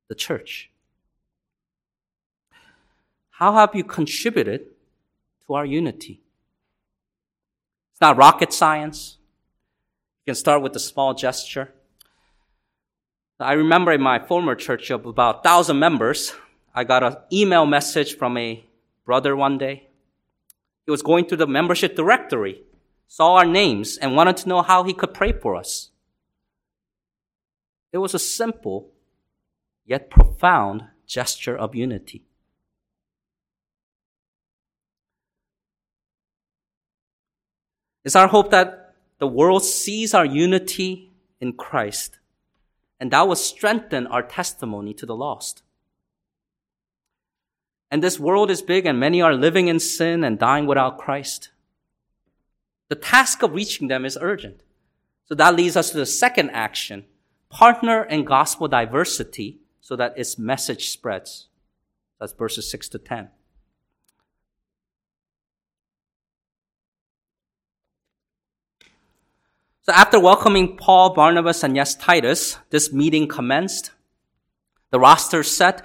the 0.08 0.16
church. 0.16 0.68
How 3.30 3.52
have 3.52 3.72
you 3.72 3.84
contributed 3.84 4.66
to 5.46 5.54
our 5.54 5.64
unity. 5.64 6.20
It's 7.92 8.00
not 8.00 8.16
rocket 8.16 8.52
science. 8.52 9.18
You 10.24 10.32
can 10.32 10.36
start 10.36 10.62
with 10.62 10.76
a 10.76 10.80
small 10.80 11.14
gesture. 11.14 11.72
I 13.38 13.52
remember 13.52 13.92
in 13.92 14.02
my 14.02 14.18
former 14.18 14.54
church 14.54 14.90
of 14.90 15.06
about 15.06 15.36
1,000 15.36 15.78
members, 15.78 16.34
I 16.74 16.84
got 16.84 17.02
an 17.02 17.16
email 17.32 17.66
message 17.66 18.16
from 18.16 18.36
a 18.36 18.64
brother 19.04 19.36
one 19.36 19.58
day. 19.58 19.88
He 20.84 20.90
was 20.90 21.02
going 21.02 21.26
through 21.26 21.38
the 21.38 21.46
membership 21.46 21.96
directory, 21.96 22.62
saw 23.08 23.36
our 23.36 23.46
names, 23.46 23.96
and 23.96 24.14
wanted 24.14 24.36
to 24.38 24.48
know 24.48 24.62
how 24.62 24.84
he 24.84 24.92
could 24.92 25.14
pray 25.14 25.32
for 25.32 25.56
us. 25.56 25.90
It 27.92 27.98
was 27.98 28.14
a 28.14 28.18
simple 28.18 28.90
yet 29.86 30.10
profound 30.10 30.84
gesture 31.06 31.56
of 31.56 31.74
unity. 31.74 32.25
It's 38.06 38.14
our 38.14 38.28
hope 38.28 38.52
that 38.52 38.94
the 39.18 39.26
world 39.26 39.64
sees 39.64 40.14
our 40.14 40.24
unity 40.24 41.10
in 41.40 41.54
Christ, 41.54 42.20
and 43.00 43.10
that 43.10 43.26
will 43.26 43.34
strengthen 43.34 44.06
our 44.06 44.22
testimony 44.22 44.94
to 44.94 45.06
the 45.06 45.16
lost. 45.16 45.64
And 47.90 48.04
this 48.04 48.20
world 48.20 48.48
is 48.48 48.62
big 48.62 48.86
and 48.86 49.00
many 49.00 49.20
are 49.20 49.34
living 49.34 49.66
in 49.66 49.80
sin 49.80 50.22
and 50.22 50.38
dying 50.38 50.66
without 50.66 50.98
Christ. 50.98 51.50
The 52.90 52.94
task 52.94 53.42
of 53.42 53.54
reaching 53.54 53.88
them 53.88 54.04
is 54.04 54.16
urgent. 54.20 54.60
So 55.24 55.34
that 55.34 55.56
leads 55.56 55.76
us 55.76 55.90
to 55.90 55.96
the 55.96 56.06
second 56.06 56.50
action. 56.50 57.06
Partner 57.50 58.04
in 58.04 58.24
gospel 58.24 58.68
diversity 58.68 59.58
so 59.80 59.96
that 59.96 60.14
its 60.16 60.38
message 60.38 60.90
spreads. 60.90 61.48
That's 62.20 62.32
verses 62.32 62.70
6 62.70 62.88
to 62.90 62.98
10. 63.00 63.30
So 69.88 69.94
after 69.94 70.18
welcoming 70.18 70.76
Paul, 70.76 71.14
Barnabas, 71.14 71.62
and 71.62 71.76
yes, 71.76 71.94
Titus, 71.94 72.58
this 72.70 72.92
meeting 72.92 73.28
commenced. 73.28 73.92
The 74.90 74.98
roster 74.98 75.44
set. 75.44 75.84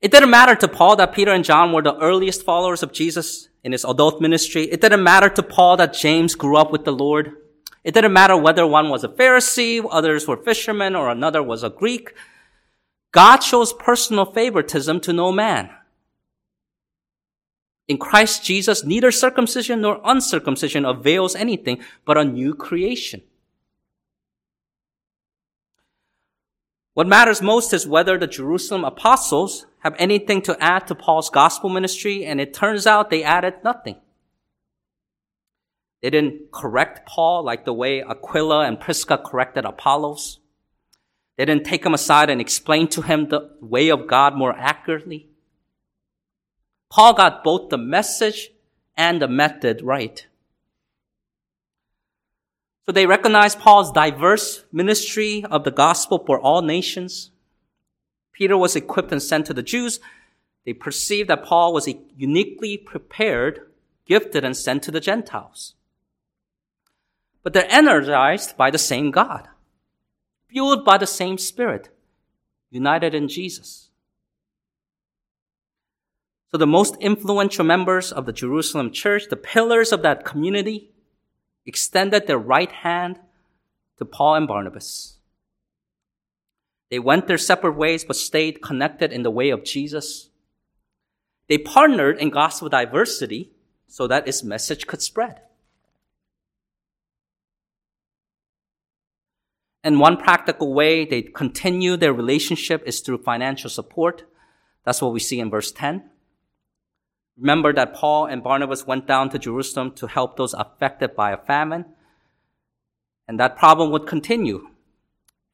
It 0.00 0.10
didn't 0.10 0.30
matter 0.30 0.56
to 0.56 0.66
Paul 0.66 0.96
that 0.96 1.12
Peter 1.12 1.30
and 1.30 1.44
John 1.44 1.72
were 1.72 1.82
the 1.82 1.96
earliest 1.98 2.42
followers 2.42 2.82
of 2.82 2.92
Jesus 2.92 3.48
in 3.62 3.70
his 3.70 3.84
adult 3.84 4.20
ministry. 4.20 4.64
It 4.64 4.80
didn't 4.80 5.04
matter 5.04 5.28
to 5.28 5.42
Paul 5.44 5.76
that 5.76 5.94
James 5.94 6.34
grew 6.34 6.56
up 6.56 6.72
with 6.72 6.84
the 6.84 6.92
Lord. 6.92 7.36
It 7.84 7.94
didn't 7.94 8.12
matter 8.12 8.36
whether 8.36 8.66
one 8.66 8.88
was 8.88 9.04
a 9.04 9.08
Pharisee, 9.08 9.86
others 9.88 10.26
were 10.26 10.36
fishermen, 10.36 10.96
or 10.96 11.08
another 11.08 11.40
was 11.40 11.62
a 11.62 11.70
Greek. 11.70 12.14
God 13.12 13.44
shows 13.44 13.72
personal 13.72 14.26
favoritism 14.26 14.98
to 15.02 15.12
no 15.12 15.30
man. 15.30 15.70
In 17.86 17.98
Christ 17.98 18.44
Jesus, 18.44 18.84
neither 18.84 19.12
circumcision 19.12 19.80
nor 19.80 20.00
uncircumcision 20.04 20.84
avails 20.84 21.36
anything 21.36 21.80
but 22.04 22.18
a 22.18 22.24
new 22.24 22.52
creation. 22.54 23.22
What 26.98 27.06
matters 27.06 27.40
most 27.40 27.72
is 27.72 27.86
whether 27.86 28.18
the 28.18 28.26
Jerusalem 28.26 28.84
apostles 28.84 29.66
have 29.84 29.94
anything 30.00 30.42
to 30.42 30.60
add 30.60 30.88
to 30.88 30.96
Paul's 30.96 31.30
gospel 31.30 31.70
ministry, 31.70 32.24
and 32.24 32.40
it 32.40 32.52
turns 32.52 32.88
out 32.88 33.08
they 33.08 33.22
added 33.22 33.62
nothing. 33.62 34.00
They 36.02 36.10
didn't 36.10 36.50
correct 36.50 37.06
Paul 37.06 37.44
like 37.44 37.64
the 37.64 37.72
way 37.72 38.02
Aquila 38.02 38.66
and 38.66 38.80
Prisca 38.80 39.16
corrected 39.16 39.64
Apollos. 39.64 40.40
They 41.36 41.44
didn't 41.44 41.66
take 41.66 41.86
him 41.86 41.94
aside 41.94 42.30
and 42.30 42.40
explain 42.40 42.88
to 42.88 43.02
him 43.02 43.28
the 43.28 43.48
way 43.60 43.90
of 43.90 44.08
God 44.08 44.34
more 44.34 44.56
accurately. 44.58 45.28
Paul 46.90 47.14
got 47.14 47.44
both 47.44 47.68
the 47.68 47.78
message 47.78 48.50
and 48.96 49.22
the 49.22 49.28
method 49.28 49.82
right. 49.82 50.26
So 52.88 52.92
they 52.92 53.04
recognized 53.04 53.58
Paul's 53.58 53.92
diverse 53.92 54.64
ministry 54.72 55.44
of 55.50 55.64
the 55.64 55.70
gospel 55.70 56.24
for 56.24 56.40
all 56.40 56.62
nations. 56.62 57.30
Peter 58.32 58.56
was 58.56 58.74
equipped 58.74 59.12
and 59.12 59.22
sent 59.22 59.44
to 59.44 59.52
the 59.52 59.62
Jews. 59.62 60.00
They 60.64 60.72
perceived 60.72 61.28
that 61.28 61.44
Paul 61.44 61.74
was 61.74 61.86
uniquely 62.16 62.78
prepared, 62.78 63.66
gifted, 64.06 64.42
and 64.42 64.56
sent 64.56 64.84
to 64.84 64.90
the 64.90 65.00
Gentiles. 65.00 65.74
But 67.42 67.52
they're 67.52 67.70
energized 67.70 68.56
by 68.56 68.70
the 68.70 68.78
same 68.78 69.10
God, 69.10 69.48
fueled 70.48 70.82
by 70.82 70.96
the 70.96 71.06
same 71.06 71.36
Spirit, 71.36 71.90
united 72.70 73.14
in 73.14 73.28
Jesus. 73.28 73.90
So 76.50 76.56
the 76.56 76.66
most 76.66 76.96
influential 77.00 77.66
members 77.66 78.12
of 78.12 78.24
the 78.24 78.32
Jerusalem 78.32 78.92
church, 78.92 79.24
the 79.28 79.36
pillars 79.36 79.92
of 79.92 80.00
that 80.00 80.24
community, 80.24 80.92
extended 81.68 82.26
their 82.26 82.38
right 82.38 82.72
hand 82.72 83.20
to 83.98 84.04
Paul 84.04 84.34
and 84.36 84.48
Barnabas. 84.48 85.18
They 86.90 86.98
went 86.98 87.26
their 87.26 87.38
separate 87.38 87.76
ways 87.76 88.04
but 88.04 88.16
stayed 88.16 88.62
connected 88.62 89.12
in 89.12 89.22
the 89.22 89.30
way 89.30 89.50
of 89.50 89.64
Jesus. 89.64 90.30
They 91.48 91.58
partnered 91.58 92.18
in 92.18 92.30
gospel 92.30 92.68
diversity 92.68 93.52
so 93.86 94.06
that 94.06 94.26
its 94.26 94.42
message 94.42 94.86
could 94.86 95.02
spread. 95.02 95.42
And 99.84 100.00
one 100.00 100.16
practical 100.16 100.74
way 100.74 101.04
they 101.04 101.22
continue 101.22 101.96
their 101.96 102.12
relationship 102.12 102.82
is 102.86 103.00
through 103.00 103.18
financial 103.18 103.70
support. 103.70 104.24
That's 104.84 105.00
what 105.00 105.12
we 105.12 105.20
see 105.20 105.40
in 105.40 105.50
verse 105.50 105.70
10. 105.72 106.10
Remember 107.38 107.72
that 107.72 107.94
Paul 107.94 108.26
and 108.26 108.42
Barnabas 108.42 108.86
went 108.86 109.06
down 109.06 109.30
to 109.30 109.38
Jerusalem 109.38 109.92
to 109.92 110.08
help 110.08 110.36
those 110.36 110.54
affected 110.54 111.14
by 111.14 111.30
a 111.30 111.36
famine. 111.36 111.84
And 113.28 113.38
that 113.38 113.56
problem 113.56 113.92
would 113.92 114.06
continue. 114.06 114.70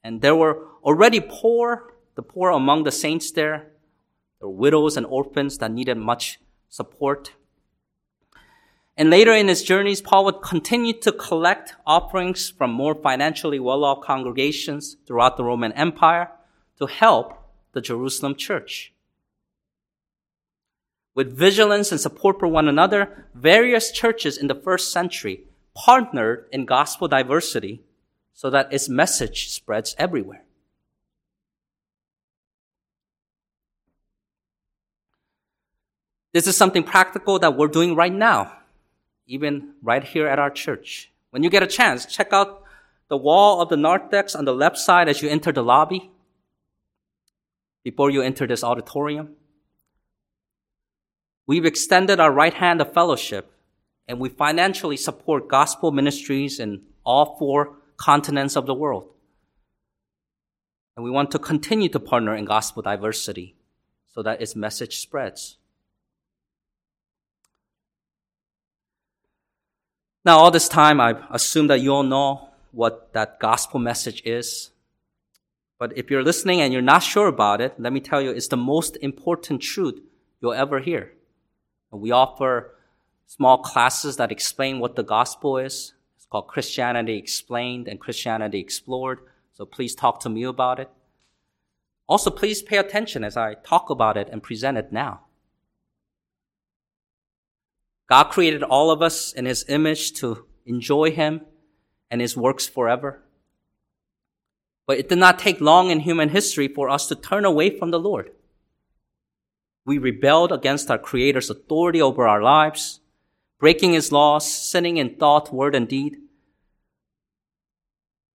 And 0.03 0.23
there 0.23 0.35
were 0.35 0.67
already 0.83 1.21
poor, 1.21 1.95
the 2.15 2.23
poor 2.23 2.51
among 2.51 2.85
the 2.85 2.93
saints 2.93 3.31
there. 3.33 3.73
There 4.41 4.49
were 4.49 4.55
widows 4.55 4.97
and 4.97 5.05
orphans 5.05 5.59
that 5.59 5.73
needed 5.73 5.99
much 5.99 6.41
support. 6.71 7.33
And 8.97 9.11
later 9.11 9.33
in 9.33 9.49
his 9.49 9.63
journeys, 9.63 10.01
Paul 10.01 10.25
would 10.25 10.41
continue 10.41 10.93
to 11.01 11.13
collect 11.13 11.75
offerings 11.85 12.49
from 12.49 12.71
more 12.71 12.95
financially 12.95 13.59
well-off 13.59 14.03
congregations 14.03 14.97
throughout 15.07 15.37
the 15.37 15.45
Roman 15.45 15.73
Empire 15.73 16.31
to 16.79 16.87
help 16.87 17.35
the 17.73 17.81
Jerusalem 17.81 18.37
church. 18.37 18.94
With 21.15 21.37
vigilance 21.37 21.93
and 21.93 22.01
support 22.01 22.41
for 22.41 22.49
one 22.49 22.67
another, 22.67 23.27
various 23.35 23.93
churches 23.93 24.37
in 24.37 24.49
the 24.49 24.55
first 24.55 24.91
century 24.91 25.45
partnered 25.75 26.47
in 26.53 26.65
gospel 26.65 27.09
diversity 27.09 27.83
so 28.33 28.51
that 28.51 28.73
its 28.73 28.89
message 28.89 29.51
spreads 29.51 29.95
everywhere. 29.97 30.43
This 36.33 36.49
is 36.49 36.57
something 36.57 36.83
practical 36.83 37.39
that 37.39 37.57
we're 37.57 37.69
doing 37.69 37.95
right 37.95 38.13
now, 38.13 38.59
even 39.29 39.75
right 39.83 40.03
here 40.03 40.27
at 40.27 40.41
our 40.41 40.51
church. 40.51 41.13
When 41.31 41.45
you 41.45 41.51
get 41.51 41.63
a 41.63 41.69
chance, 41.69 42.07
check 42.07 42.33
out 42.33 42.65
the 43.09 43.17
wall 43.17 43.61
of 43.61 43.69
the 43.69 43.77
narthex 43.77 44.35
on 44.35 44.45
the 44.45 44.55
left 44.55 44.79
side 44.79 45.09
as 45.09 45.23
you 45.23 45.29
enter 45.29 45.53
the 45.53 45.63
lobby 45.63 46.11
before 47.85 48.11
you 48.11 48.21
enter 48.21 48.49
this 48.49 48.65
auditorium. 48.65 49.37
We've 51.47 51.67
extended 51.67 52.21
our 52.21 52.33
right 52.33 52.55
hand 52.55 52.81
of 52.81 52.93
fellowship 52.93 53.53
and 54.09 54.19
we 54.19 54.29
financially 54.29 54.97
support 54.97 55.49
gospel 55.49 55.91
ministries 55.93 56.59
in 56.61 56.83
all 57.05 57.37
four 57.39 57.77
continents 57.97 58.57
of 58.57 58.67
the 58.67 58.75
world. 58.75 59.09
And 60.97 61.05
we 61.05 61.11
want 61.11 61.31
to 61.33 61.39
continue 61.39 61.89
to 61.89 62.01
partner 62.01 62.35
in 62.35 62.45
gospel 62.45 62.83
diversity 62.83 63.57
so 64.07 64.23
that 64.23 64.41
its 64.41 64.55
message 64.55 64.99
spreads. 65.01 65.59
Now, 70.25 70.39
all 70.39 70.51
this 70.51 70.69
time, 70.69 71.01
I 71.01 71.17
assume 71.31 71.67
that 71.67 71.81
you 71.81 71.93
all 71.93 72.03
know 72.03 72.49
what 72.73 73.13
that 73.13 73.39
gospel 73.41 73.79
message 73.79 74.23
is. 74.25 74.71
But 75.79 75.99
if 75.99 76.11
you're 76.11 76.23
listening 76.23 76.61
and 76.61 76.73
you're 76.73 76.81
not 76.81 77.03
sure 77.03 77.27
about 77.27 77.61
it, 77.61 77.75
let 77.79 77.93
me 77.93 78.01
tell 78.01 78.23
you, 78.23 78.31
it's 78.31 78.49
the 78.49 78.57
most 78.57 78.97
important 79.03 79.61
truth 79.61 80.01
you'll 80.41 80.55
ever 80.55 80.79
hear. 80.79 81.13
We 81.99 82.11
offer 82.11 82.75
small 83.27 83.59
classes 83.59 84.17
that 84.17 84.33
explain 84.33 84.81
what 84.81 84.97
the 84.97 85.03
gospel 85.03 85.59
is. 85.59 85.95
It's 86.17 86.27
called 86.27 86.49
Christianity 86.49 87.17
Explained 87.17 87.89
and 87.89 88.01
Christianity 88.01 88.59
Explored. 88.59 89.21
So 89.53 89.65
please 89.65 89.95
talk 89.95 90.21
to 90.21 90.29
me 90.29 90.43
about 90.43 90.81
it. 90.81 90.91
Also, 92.07 92.31
please 92.31 92.63
pay 92.63 92.77
attention 92.77 93.25
as 93.25 93.37
I 93.37 93.55
talk 93.55 93.89
about 93.89 94.17
it 94.17 94.29
and 94.31 94.43
present 94.43 94.77
it 94.77 94.93
now. 94.93 95.21
God 98.09 98.25
created 98.25 98.63
all 98.63 98.91
of 98.91 99.01
us 99.01 99.33
in 99.33 99.47
His 99.47 99.65
image 99.69 100.13
to 100.15 100.45
enjoy 100.67 101.11
Him 101.11 101.43
and 102.11 102.21
His 102.21 102.37
works 102.37 102.67
forever. 102.67 103.23
But 104.87 104.99
it 104.99 105.09
did 105.09 105.19
not 105.19 105.39
take 105.39 105.61
long 105.61 105.91
in 105.91 106.01
human 106.01 106.29
history 106.29 106.69
for 106.69 106.91
us 106.91 107.07
to 107.09 107.15
turn 107.15 107.45
away 107.45 107.71
from 107.71 107.91
the 107.91 107.99
Lord. 107.99 108.33
We 109.87 109.99
rebelled 109.99 110.51
against 110.51 110.91
our 110.91 110.99
Creator's 110.99 111.51
authority 111.51 112.01
over 112.01 112.27
our 112.27 112.43
lives, 112.43 113.01
breaking 113.59 113.93
His 113.93 114.11
laws, 114.11 114.51
sinning 114.51 114.97
in 114.97 115.17
thought, 115.17 115.53
word, 115.53 115.75
and 115.75 115.87
deed. 115.87 116.17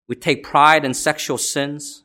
We 0.08 0.16
take 0.16 0.44
pride 0.44 0.86
in 0.86 0.94
sexual 0.94 1.38
sins. 1.38 2.04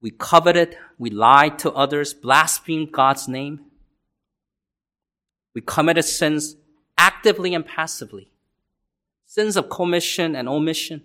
We 0.00 0.10
coveted, 0.10 0.76
we 0.96 1.10
lied 1.10 1.58
to 1.60 1.72
others, 1.72 2.14
blasphemed 2.14 2.92
God's 2.92 3.28
name. 3.28 3.60
We 5.54 5.60
committed 5.60 6.04
sins 6.04 6.56
actively 6.96 7.54
and 7.54 7.66
passively, 7.66 8.30
sins 9.26 9.56
of 9.56 9.68
commission 9.68 10.36
and 10.36 10.48
omission. 10.48 11.02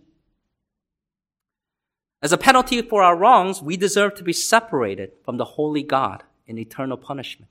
As 2.21 2.31
a 2.31 2.37
penalty 2.37 2.81
for 2.81 3.03
our 3.03 3.17
wrongs, 3.17 3.61
we 3.61 3.75
deserve 3.75 4.15
to 4.15 4.23
be 4.23 4.31
separated 4.31 5.13
from 5.25 5.37
the 5.37 5.45
holy 5.45 5.83
God 5.83 6.23
in 6.47 6.57
eternal 6.57 6.97
punishment. 6.97 7.49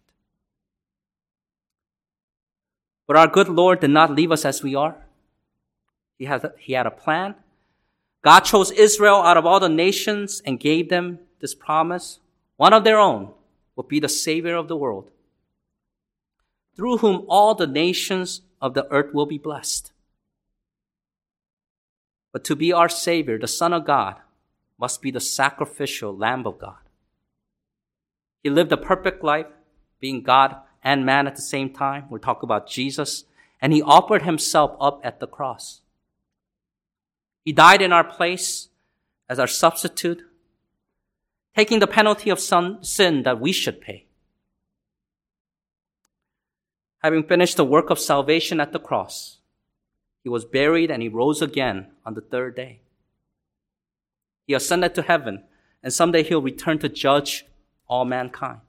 But 3.06 3.16
our 3.16 3.26
good 3.26 3.48
Lord 3.48 3.80
did 3.80 3.90
not 3.90 4.14
leave 4.14 4.32
us 4.32 4.44
as 4.44 4.62
we 4.62 4.74
are. 4.74 4.96
He 6.18 6.24
had, 6.26 6.44
a, 6.44 6.52
he 6.58 6.72
had 6.74 6.86
a 6.86 6.90
plan. 6.90 7.34
God 8.22 8.40
chose 8.40 8.70
Israel 8.70 9.16
out 9.16 9.36
of 9.36 9.44
all 9.44 9.58
the 9.60 9.68
nations 9.68 10.40
and 10.44 10.60
gave 10.60 10.88
them 10.88 11.18
this 11.40 11.54
promise. 11.54 12.20
One 12.56 12.72
of 12.72 12.84
their 12.84 12.98
own 12.98 13.32
will 13.74 13.84
be 13.84 13.98
the 13.98 14.08
Savior 14.08 14.54
of 14.54 14.68
the 14.68 14.76
world, 14.76 15.10
through 16.76 16.98
whom 16.98 17.24
all 17.28 17.54
the 17.54 17.66
nations 17.66 18.42
of 18.60 18.74
the 18.74 18.86
earth 18.92 19.12
will 19.12 19.26
be 19.26 19.38
blessed. 19.38 19.90
But 22.32 22.44
to 22.44 22.56
be 22.56 22.72
our 22.72 22.88
Savior, 22.88 23.38
the 23.38 23.48
Son 23.48 23.72
of 23.72 23.84
God, 23.84 24.16
must 24.78 25.02
be 25.02 25.10
the 25.10 25.20
sacrificial 25.20 26.16
Lamb 26.16 26.46
of 26.46 26.58
God. 26.58 26.81
He 28.42 28.50
lived 28.50 28.72
a 28.72 28.76
perfect 28.76 29.22
life, 29.22 29.46
being 30.00 30.22
God 30.22 30.56
and 30.82 31.06
man 31.06 31.26
at 31.26 31.36
the 31.36 31.42
same 31.42 31.72
time. 31.72 32.06
We're 32.10 32.18
talking 32.18 32.46
about 32.46 32.68
Jesus. 32.68 33.24
And 33.60 33.72
he 33.72 33.82
offered 33.82 34.22
himself 34.22 34.76
up 34.80 35.00
at 35.04 35.20
the 35.20 35.28
cross. 35.28 35.80
He 37.44 37.52
died 37.52 37.82
in 37.82 37.92
our 37.92 38.04
place 38.04 38.68
as 39.28 39.38
our 39.38 39.46
substitute, 39.46 40.22
taking 41.56 41.78
the 41.78 41.86
penalty 41.86 42.30
of 42.30 42.40
sin 42.40 43.22
that 43.22 43.40
we 43.40 43.52
should 43.52 43.80
pay. 43.80 44.06
Having 46.98 47.24
finished 47.24 47.56
the 47.56 47.64
work 47.64 47.90
of 47.90 47.98
salvation 47.98 48.60
at 48.60 48.72
the 48.72 48.78
cross, 48.78 49.38
he 50.22 50.28
was 50.28 50.44
buried 50.44 50.90
and 50.90 51.02
he 51.02 51.08
rose 51.08 51.42
again 51.42 51.88
on 52.06 52.14
the 52.14 52.20
third 52.20 52.54
day. 52.54 52.80
He 54.46 54.54
ascended 54.54 54.94
to 54.94 55.02
heaven, 55.02 55.44
and 55.82 55.92
someday 55.92 56.22
he'll 56.22 56.42
return 56.42 56.78
to 56.80 56.88
judge 56.88 57.44
all 57.88 58.04
mankind. 58.04 58.60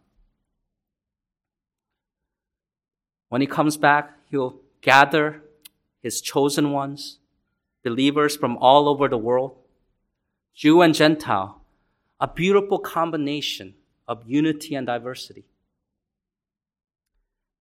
When 3.30 3.42
he 3.42 3.48
comes 3.48 3.78
back, 3.78 4.18
he'll 4.30 4.60
gather 4.82 5.42
his 6.02 6.22
chosen 6.22 6.72
ones, 6.72 7.18
believers 7.84 8.36
from 8.36 8.58
all 8.58 8.88
over 8.88 9.08
the 9.08 9.18
world, 9.18 9.56
Jew 10.54 10.82
and 10.82 10.94
Gentile, 10.94 11.62
a 12.20 12.28
beautiful 12.28 12.78
combination 12.78 13.74
of 14.08 14.24
unity 14.28 14.76
and 14.76 14.86
diversity. 14.86 15.46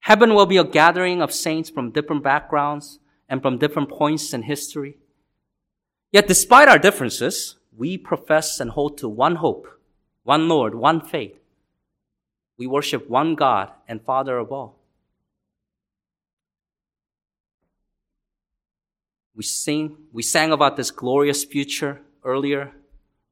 Heaven 0.01 0.35
will 0.35 0.47
be 0.47 0.57
a 0.57 0.65
gathering 0.65 1.23
of 1.23 1.33
saints 1.33 1.71
from 1.71 1.93
different 1.93 2.23
backgrounds 2.23 2.99
and 3.29 3.41
from 3.41 3.59
different 3.59 3.89
points 3.89 4.35
in 4.35 4.43
history. 4.43 4.99
Yet 6.11 6.29
despite 6.29 6.69
our 6.69 6.79
differences, 6.79 7.57
we 7.75 7.97
profess 7.97 8.61
and 8.61 8.71
hold 8.71 8.99
to 8.99 9.09
one 9.09 9.37
hope, 9.37 9.67
one 10.25 10.49
Lord, 10.49 10.75
one 10.75 11.01
faith. 11.01 11.39
We 12.63 12.69
worship 12.69 13.11
one 13.11 13.35
God 13.35 13.73
and 13.89 14.01
Father 14.01 14.39
of 14.39 14.53
all. 14.53 14.79
We 19.35 19.43
sing, 19.43 19.97
we 20.13 20.23
sang 20.23 20.53
about 20.53 20.77
this 20.77 20.93
glorious 20.93 21.43
future 21.45 22.03
earlier, 22.23 22.71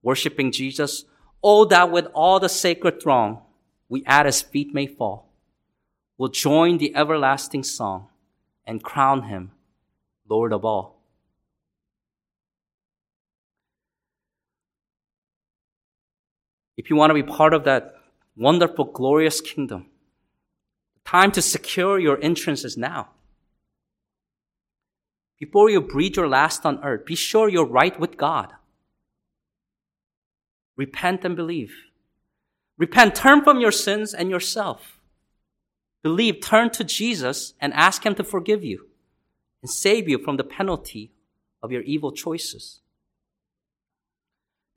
worshiping 0.02 0.50
Jesus. 0.50 1.04
Oh, 1.44 1.64
that 1.66 1.92
with 1.92 2.06
all 2.12 2.40
the 2.40 2.48
sacred 2.48 3.00
throng, 3.00 3.42
we 3.88 4.02
at 4.04 4.26
his 4.26 4.42
feet 4.42 4.74
may 4.74 4.88
fall. 4.88 5.32
We'll 6.18 6.30
join 6.30 6.78
the 6.78 6.96
everlasting 6.96 7.62
song 7.62 8.08
and 8.66 8.82
crown 8.82 9.28
him 9.28 9.52
Lord 10.28 10.52
of 10.52 10.64
all. 10.64 11.04
If 16.76 16.90
you 16.90 16.96
want 16.96 17.10
to 17.10 17.14
be 17.14 17.22
part 17.22 17.54
of 17.54 17.62
that 17.62 17.99
wonderful, 18.36 18.84
glorious 18.86 19.40
kingdom, 19.40 19.86
time 21.04 21.32
to 21.32 21.42
secure 21.42 21.98
your 21.98 22.22
entrance 22.22 22.64
is 22.64 22.76
now. 22.76 23.08
Before 25.38 25.70
you 25.70 25.80
breathe 25.80 26.16
your 26.16 26.28
last 26.28 26.66
on 26.66 26.82
earth, 26.84 27.06
be 27.06 27.14
sure 27.14 27.48
you're 27.48 27.64
right 27.64 27.98
with 27.98 28.16
God. 28.16 28.52
Repent 30.76 31.24
and 31.24 31.34
believe. 31.34 31.72
Repent, 32.78 33.14
turn 33.14 33.44
from 33.44 33.60
your 33.60 33.72
sins 33.72 34.14
and 34.14 34.30
yourself. 34.30 34.98
Believe, 36.02 36.40
turn 36.40 36.70
to 36.70 36.84
Jesus 36.84 37.52
and 37.60 37.74
ask 37.74 38.06
Him 38.06 38.14
to 38.14 38.24
forgive 38.24 38.64
you 38.64 38.86
and 39.62 39.70
save 39.70 40.08
you 40.08 40.18
from 40.18 40.38
the 40.38 40.44
penalty 40.44 41.12
of 41.62 41.70
your 41.70 41.82
evil 41.82 42.12
choices. 42.12 42.80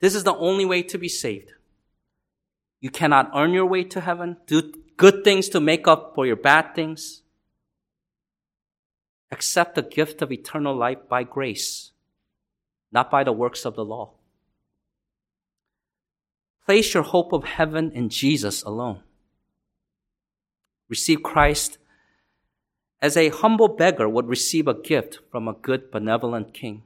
This 0.00 0.14
is 0.14 0.24
the 0.24 0.36
only 0.36 0.66
way 0.66 0.82
to 0.82 0.98
be 0.98 1.08
saved. 1.08 1.53
You 2.84 2.90
cannot 2.90 3.30
earn 3.34 3.54
your 3.54 3.64
way 3.64 3.82
to 3.84 4.00
heaven, 4.02 4.36
do 4.46 4.70
good 4.98 5.24
things 5.24 5.48
to 5.48 5.58
make 5.58 5.88
up 5.88 6.12
for 6.14 6.26
your 6.26 6.36
bad 6.36 6.74
things. 6.74 7.22
Accept 9.30 9.74
the 9.74 9.80
gift 9.80 10.20
of 10.20 10.30
eternal 10.30 10.76
life 10.76 10.98
by 11.08 11.22
grace, 11.22 11.92
not 12.92 13.10
by 13.10 13.24
the 13.24 13.32
works 13.32 13.64
of 13.64 13.74
the 13.74 13.86
law. 13.86 14.10
Place 16.66 16.92
your 16.92 17.04
hope 17.04 17.32
of 17.32 17.44
heaven 17.44 17.90
in 17.90 18.10
Jesus 18.10 18.62
alone. 18.62 19.00
Receive 20.90 21.22
Christ 21.22 21.78
as 23.00 23.16
a 23.16 23.30
humble 23.30 23.68
beggar 23.68 24.10
would 24.10 24.28
receive 24.28 24.68
a 24.68 24.74
gift 24.74 25.20
from 25.30 25.48
a 25.48 25.54
good, 25.54 25.90
benevolent 25.90 26.52
king. 26.52 26.82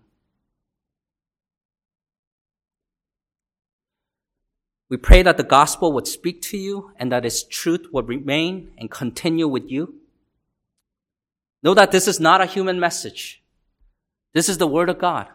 We 4.89 4.97
pray 4.97 5.23
that 5.23 5.37
the 5.37 5.43
gospel 5.43 5.93
would 5.93 6.07
speak 6.07 6.41
to 6.43 6.57
you 6.57 6.93
and 6.97 7.13
that 7.13 7.25
its 7.25 7.43
truth 7.43 7.87
would 7.93 8.09
remain 8.09 8.73
and 8.79 8.91
continue 8.91 9.47
with 9.47 9.71
you. 9.71 9.97
Know 11.63 11.75
that 11.75 11.93
this 11.93 12.09
is 12.09 12.19
not 12.19 12.41
a 12.41 12.47
human 12.47 12.81
message. 12.81 13.43
This 14.33 14.49
is 14.49 14.59
the 14.59 14.67
word 14.67 14.89
of 14.89 14.99
God. 14.99 15.29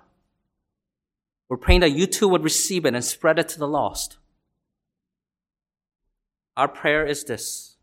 We're 1.49 1.57
praying 1.57 1.81
that 1.81 1.91
you 1.91 2.07
too 2.07 2.27
would 2.27 2.43
receive 2.43 2.85
it 2.85 2.95
and 2.95 3.03
spread 3.03 3.37
it 3.37 3.49
to 3.49 3.59
the 3.59 3.67
lost. 3.67 4.17
Our 6.57 6.67
prayer 6.67 7.05
is 7.05 7.23
this. 7.25 7.75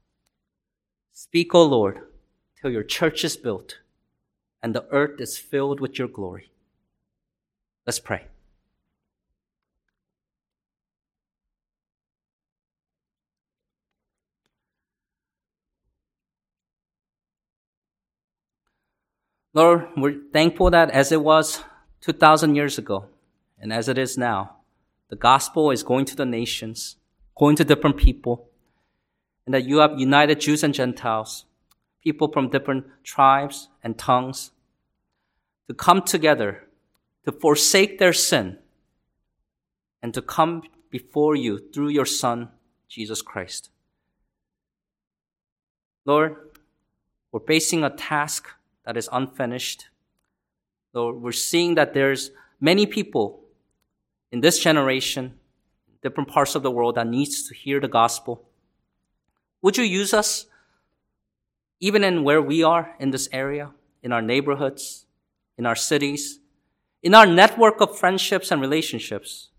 Speak, 1.13 1.55
O 1.55 1.63
Lord 1.63 2.01
till 2.61 2.71
your 2.71 2.83
church 2.83 3.25
is 3.25 3.37
built 3.37 3.79
and 4.63 4.75
the 4.75 4.87
earth 4.91 5.21
is 5.21 5.39
filled 5.39 5.81
with 5.81 5.99
your 5.99 6.09
glory. 6.09 6.51
Let's 7.87 7.99
pray. 7.99 8.27
Lord, 19.53 19.89
we're 19.97 20.21
thankful 20.33 20.71
that 20.71 20.91
as 20.91 21.11
it 21.11 21.23
was 21.23 21.65
2,000 22.03 22.55
years 22.55 22.79
ago 22.79 23.07
and 23.59 23.73
as 23.73 23.89
it 23.89 23.99
is 23.99 24.17
now, 24.17 24.57
the 25.09 25.17
gospel 25.17 25.71
is 25.71 25.83
going 25.83 26.05
to 26.07 26.17
the 26.17 26.25
nations, 26.25 26.97
going 27.37 27.57
to 27.57 27.65
different 27.65 27.97
people, 27.97 28.49
and 29.45 29.55
that 29.55 29.65
you 29.65 29.79
have 29.79 29.99
united 29.99 30.41
Jews 30.41 30.63
and 30.63 30.73
Gentiles 30.73 31.47
people 32.03 32.29
from 32.33 32.49
different 32.49 32.87
tribes 33.05 33.69
and 33.83 33.99
tongues 33.99 34.53
to 35.69 35.75
come 35.75 36.03
together 36.03 36.67
to 37.25 37.33
forsake 37.33 37.99
their 37.99 38.13
sin 38.13 38.59
and 40.03 40.15
to 40.15 40.23
come 40.23 40.63
before 40.91 41.37
you 41.37 41.59
through 41.73 41.89
your 41.89 42.07
Son, 42.07 42.49
Jesus 42.89 43.23
Christ. 43.23 43.71
Lord, 46.07 46.37
we're 47.31 47.41
facing 47.41 47.85
a 47.85 47.91
task 47.91 48.49
that 48.91 48.97
is 48.97 49.09
unfinished. 49.13 49.87
Lord, 50.93 51.23
we're 51.23 51.31
seeing 51.31 51.77
that 51.77 51.95
there's 51.95 52.33
many 52.61 52.87
people 52.87 53.45
in 54.33 54.41
this 54.41 54.59
generation, 54.59 55.39
different 56.03 56.29
parts 56.29 56.57
of 56.57 56.65
the 56.65 56.73
world 56.73 56.97
that 56.97 57.07
needs 57.07 57.47
to 57.47 57.55
hear 57.55 57.79
the 57.79 57.87
gospel. 57.87 58.49
Would 59.63 59.77
you 59.77 59.85
use 59.85 60.13
us 60.13 60.47
even 61.79 62.03
in 62.03 62.25
where 62.25 62.43
we 62.43 62.65
are 62.65 62.97
in 62.99 63.13
this 63.13 63.29
area, 63.31 63.71
in 64.03 64.11
our 64.11 64.21
neighborhoods, 64.21 65.07
in 65.57 65.67
our 65.67 65.77
cities, 65.77 66.41
in 67.01 67.15
our 67.15 67.27
network 67.27 67.81
of 67.81 67.97
friendships 67.97 68.51
and 68.51 68.61
relationships. 68.61 69.51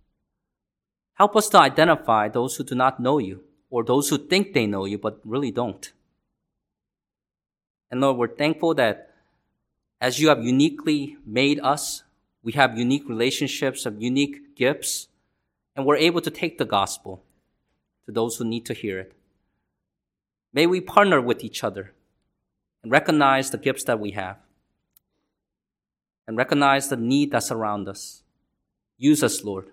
Help 1.13 1.37
us 1.37 1.47
to 1.47 1.57
identify 1.57 2.27
those 2.27 2.57
who 2.57 2.65
do 2.65 2.75
not 2.75 2.99
know 2.99 3.17
you 3.17 3.45
or 3.69 3.85
those 3.85 4.09
who 4.09 4.17
think 4.17 4.51
they 4.51 4.67
know 4.67 4.83
you 4.83 4.97
but 4.97 5.21
really 5.23 5.51
don't. 5.51 5.93
And 7.89 8.01
Lord, 8.01 8.17
we're 8.17 8.35
thankful 8.35 8.73
that 8.75 9.10
as 10.01 10.19
you 10.19 10.29
have 10.29 10.43
uniquely 10.43 11.15
made 11.25 11.59
us, 11.59 12.03
we 12.41 12.53
have 12.53 12.77
unique 12.77 13.07
relationships, 13.07 13.83
have 13.83 14.01
unique 14.01 14.55
gifts, 14.55 15.07
and 15.75 15.85
we're 15.85 15.95
able 15.95 16.21
to 16.21 16.31
take 16.31 16.57
the 16.57 16.65
gospel 16.65 17.23
to 18.05 18.11
those 18.11 18.37
who 18.37 18.43
need 18.43 18.65
to 18.65 18.73
hear 18.73 18.99
it. 18.99 19.13
May 20.51 20.65
we 20.65 20.81
partner 20.81 21.21
with 21.21 21.43
each 21.43 21.63
other 21.63 21.93
and 22.81 22.91
recognize 22.91 23.51
the 23.51 23.59
gifts 23.59 23.83
that 23.83 23.99
we 23.99 24.11
have 24.11 24.37
and 26.27 26.35
recognize 26.35 26.89
the 26.89 26.97
need 26.97 27.31
that's 27.31 27.51
around 27.51 27.87
us. 27.87 28.23
Use 28.97 29.23
us, 29.23 29.43
Lord. 29.43 29.65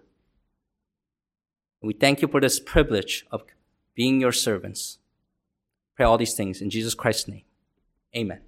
And 1.80 1.88
we 1.88 1.94
thank 1.94 2.20
you 2.20 2.28
for 2.28 2.40
this 2.40 2.60
privilege 2.60 3.26
of 3.30 3.44
being 3.94 4.20
your 4.20 4.32
servants. 4.32 4.98
Pray 5.96 6.04
all 6.04 6.18
these 6.18 6.34
things 6.34 6.60
in 6.60 6.70
Jesus 6.70 6.94
Christ's 6.94 7.28
name. 7.28 7.44
Amen. 8.14 8.47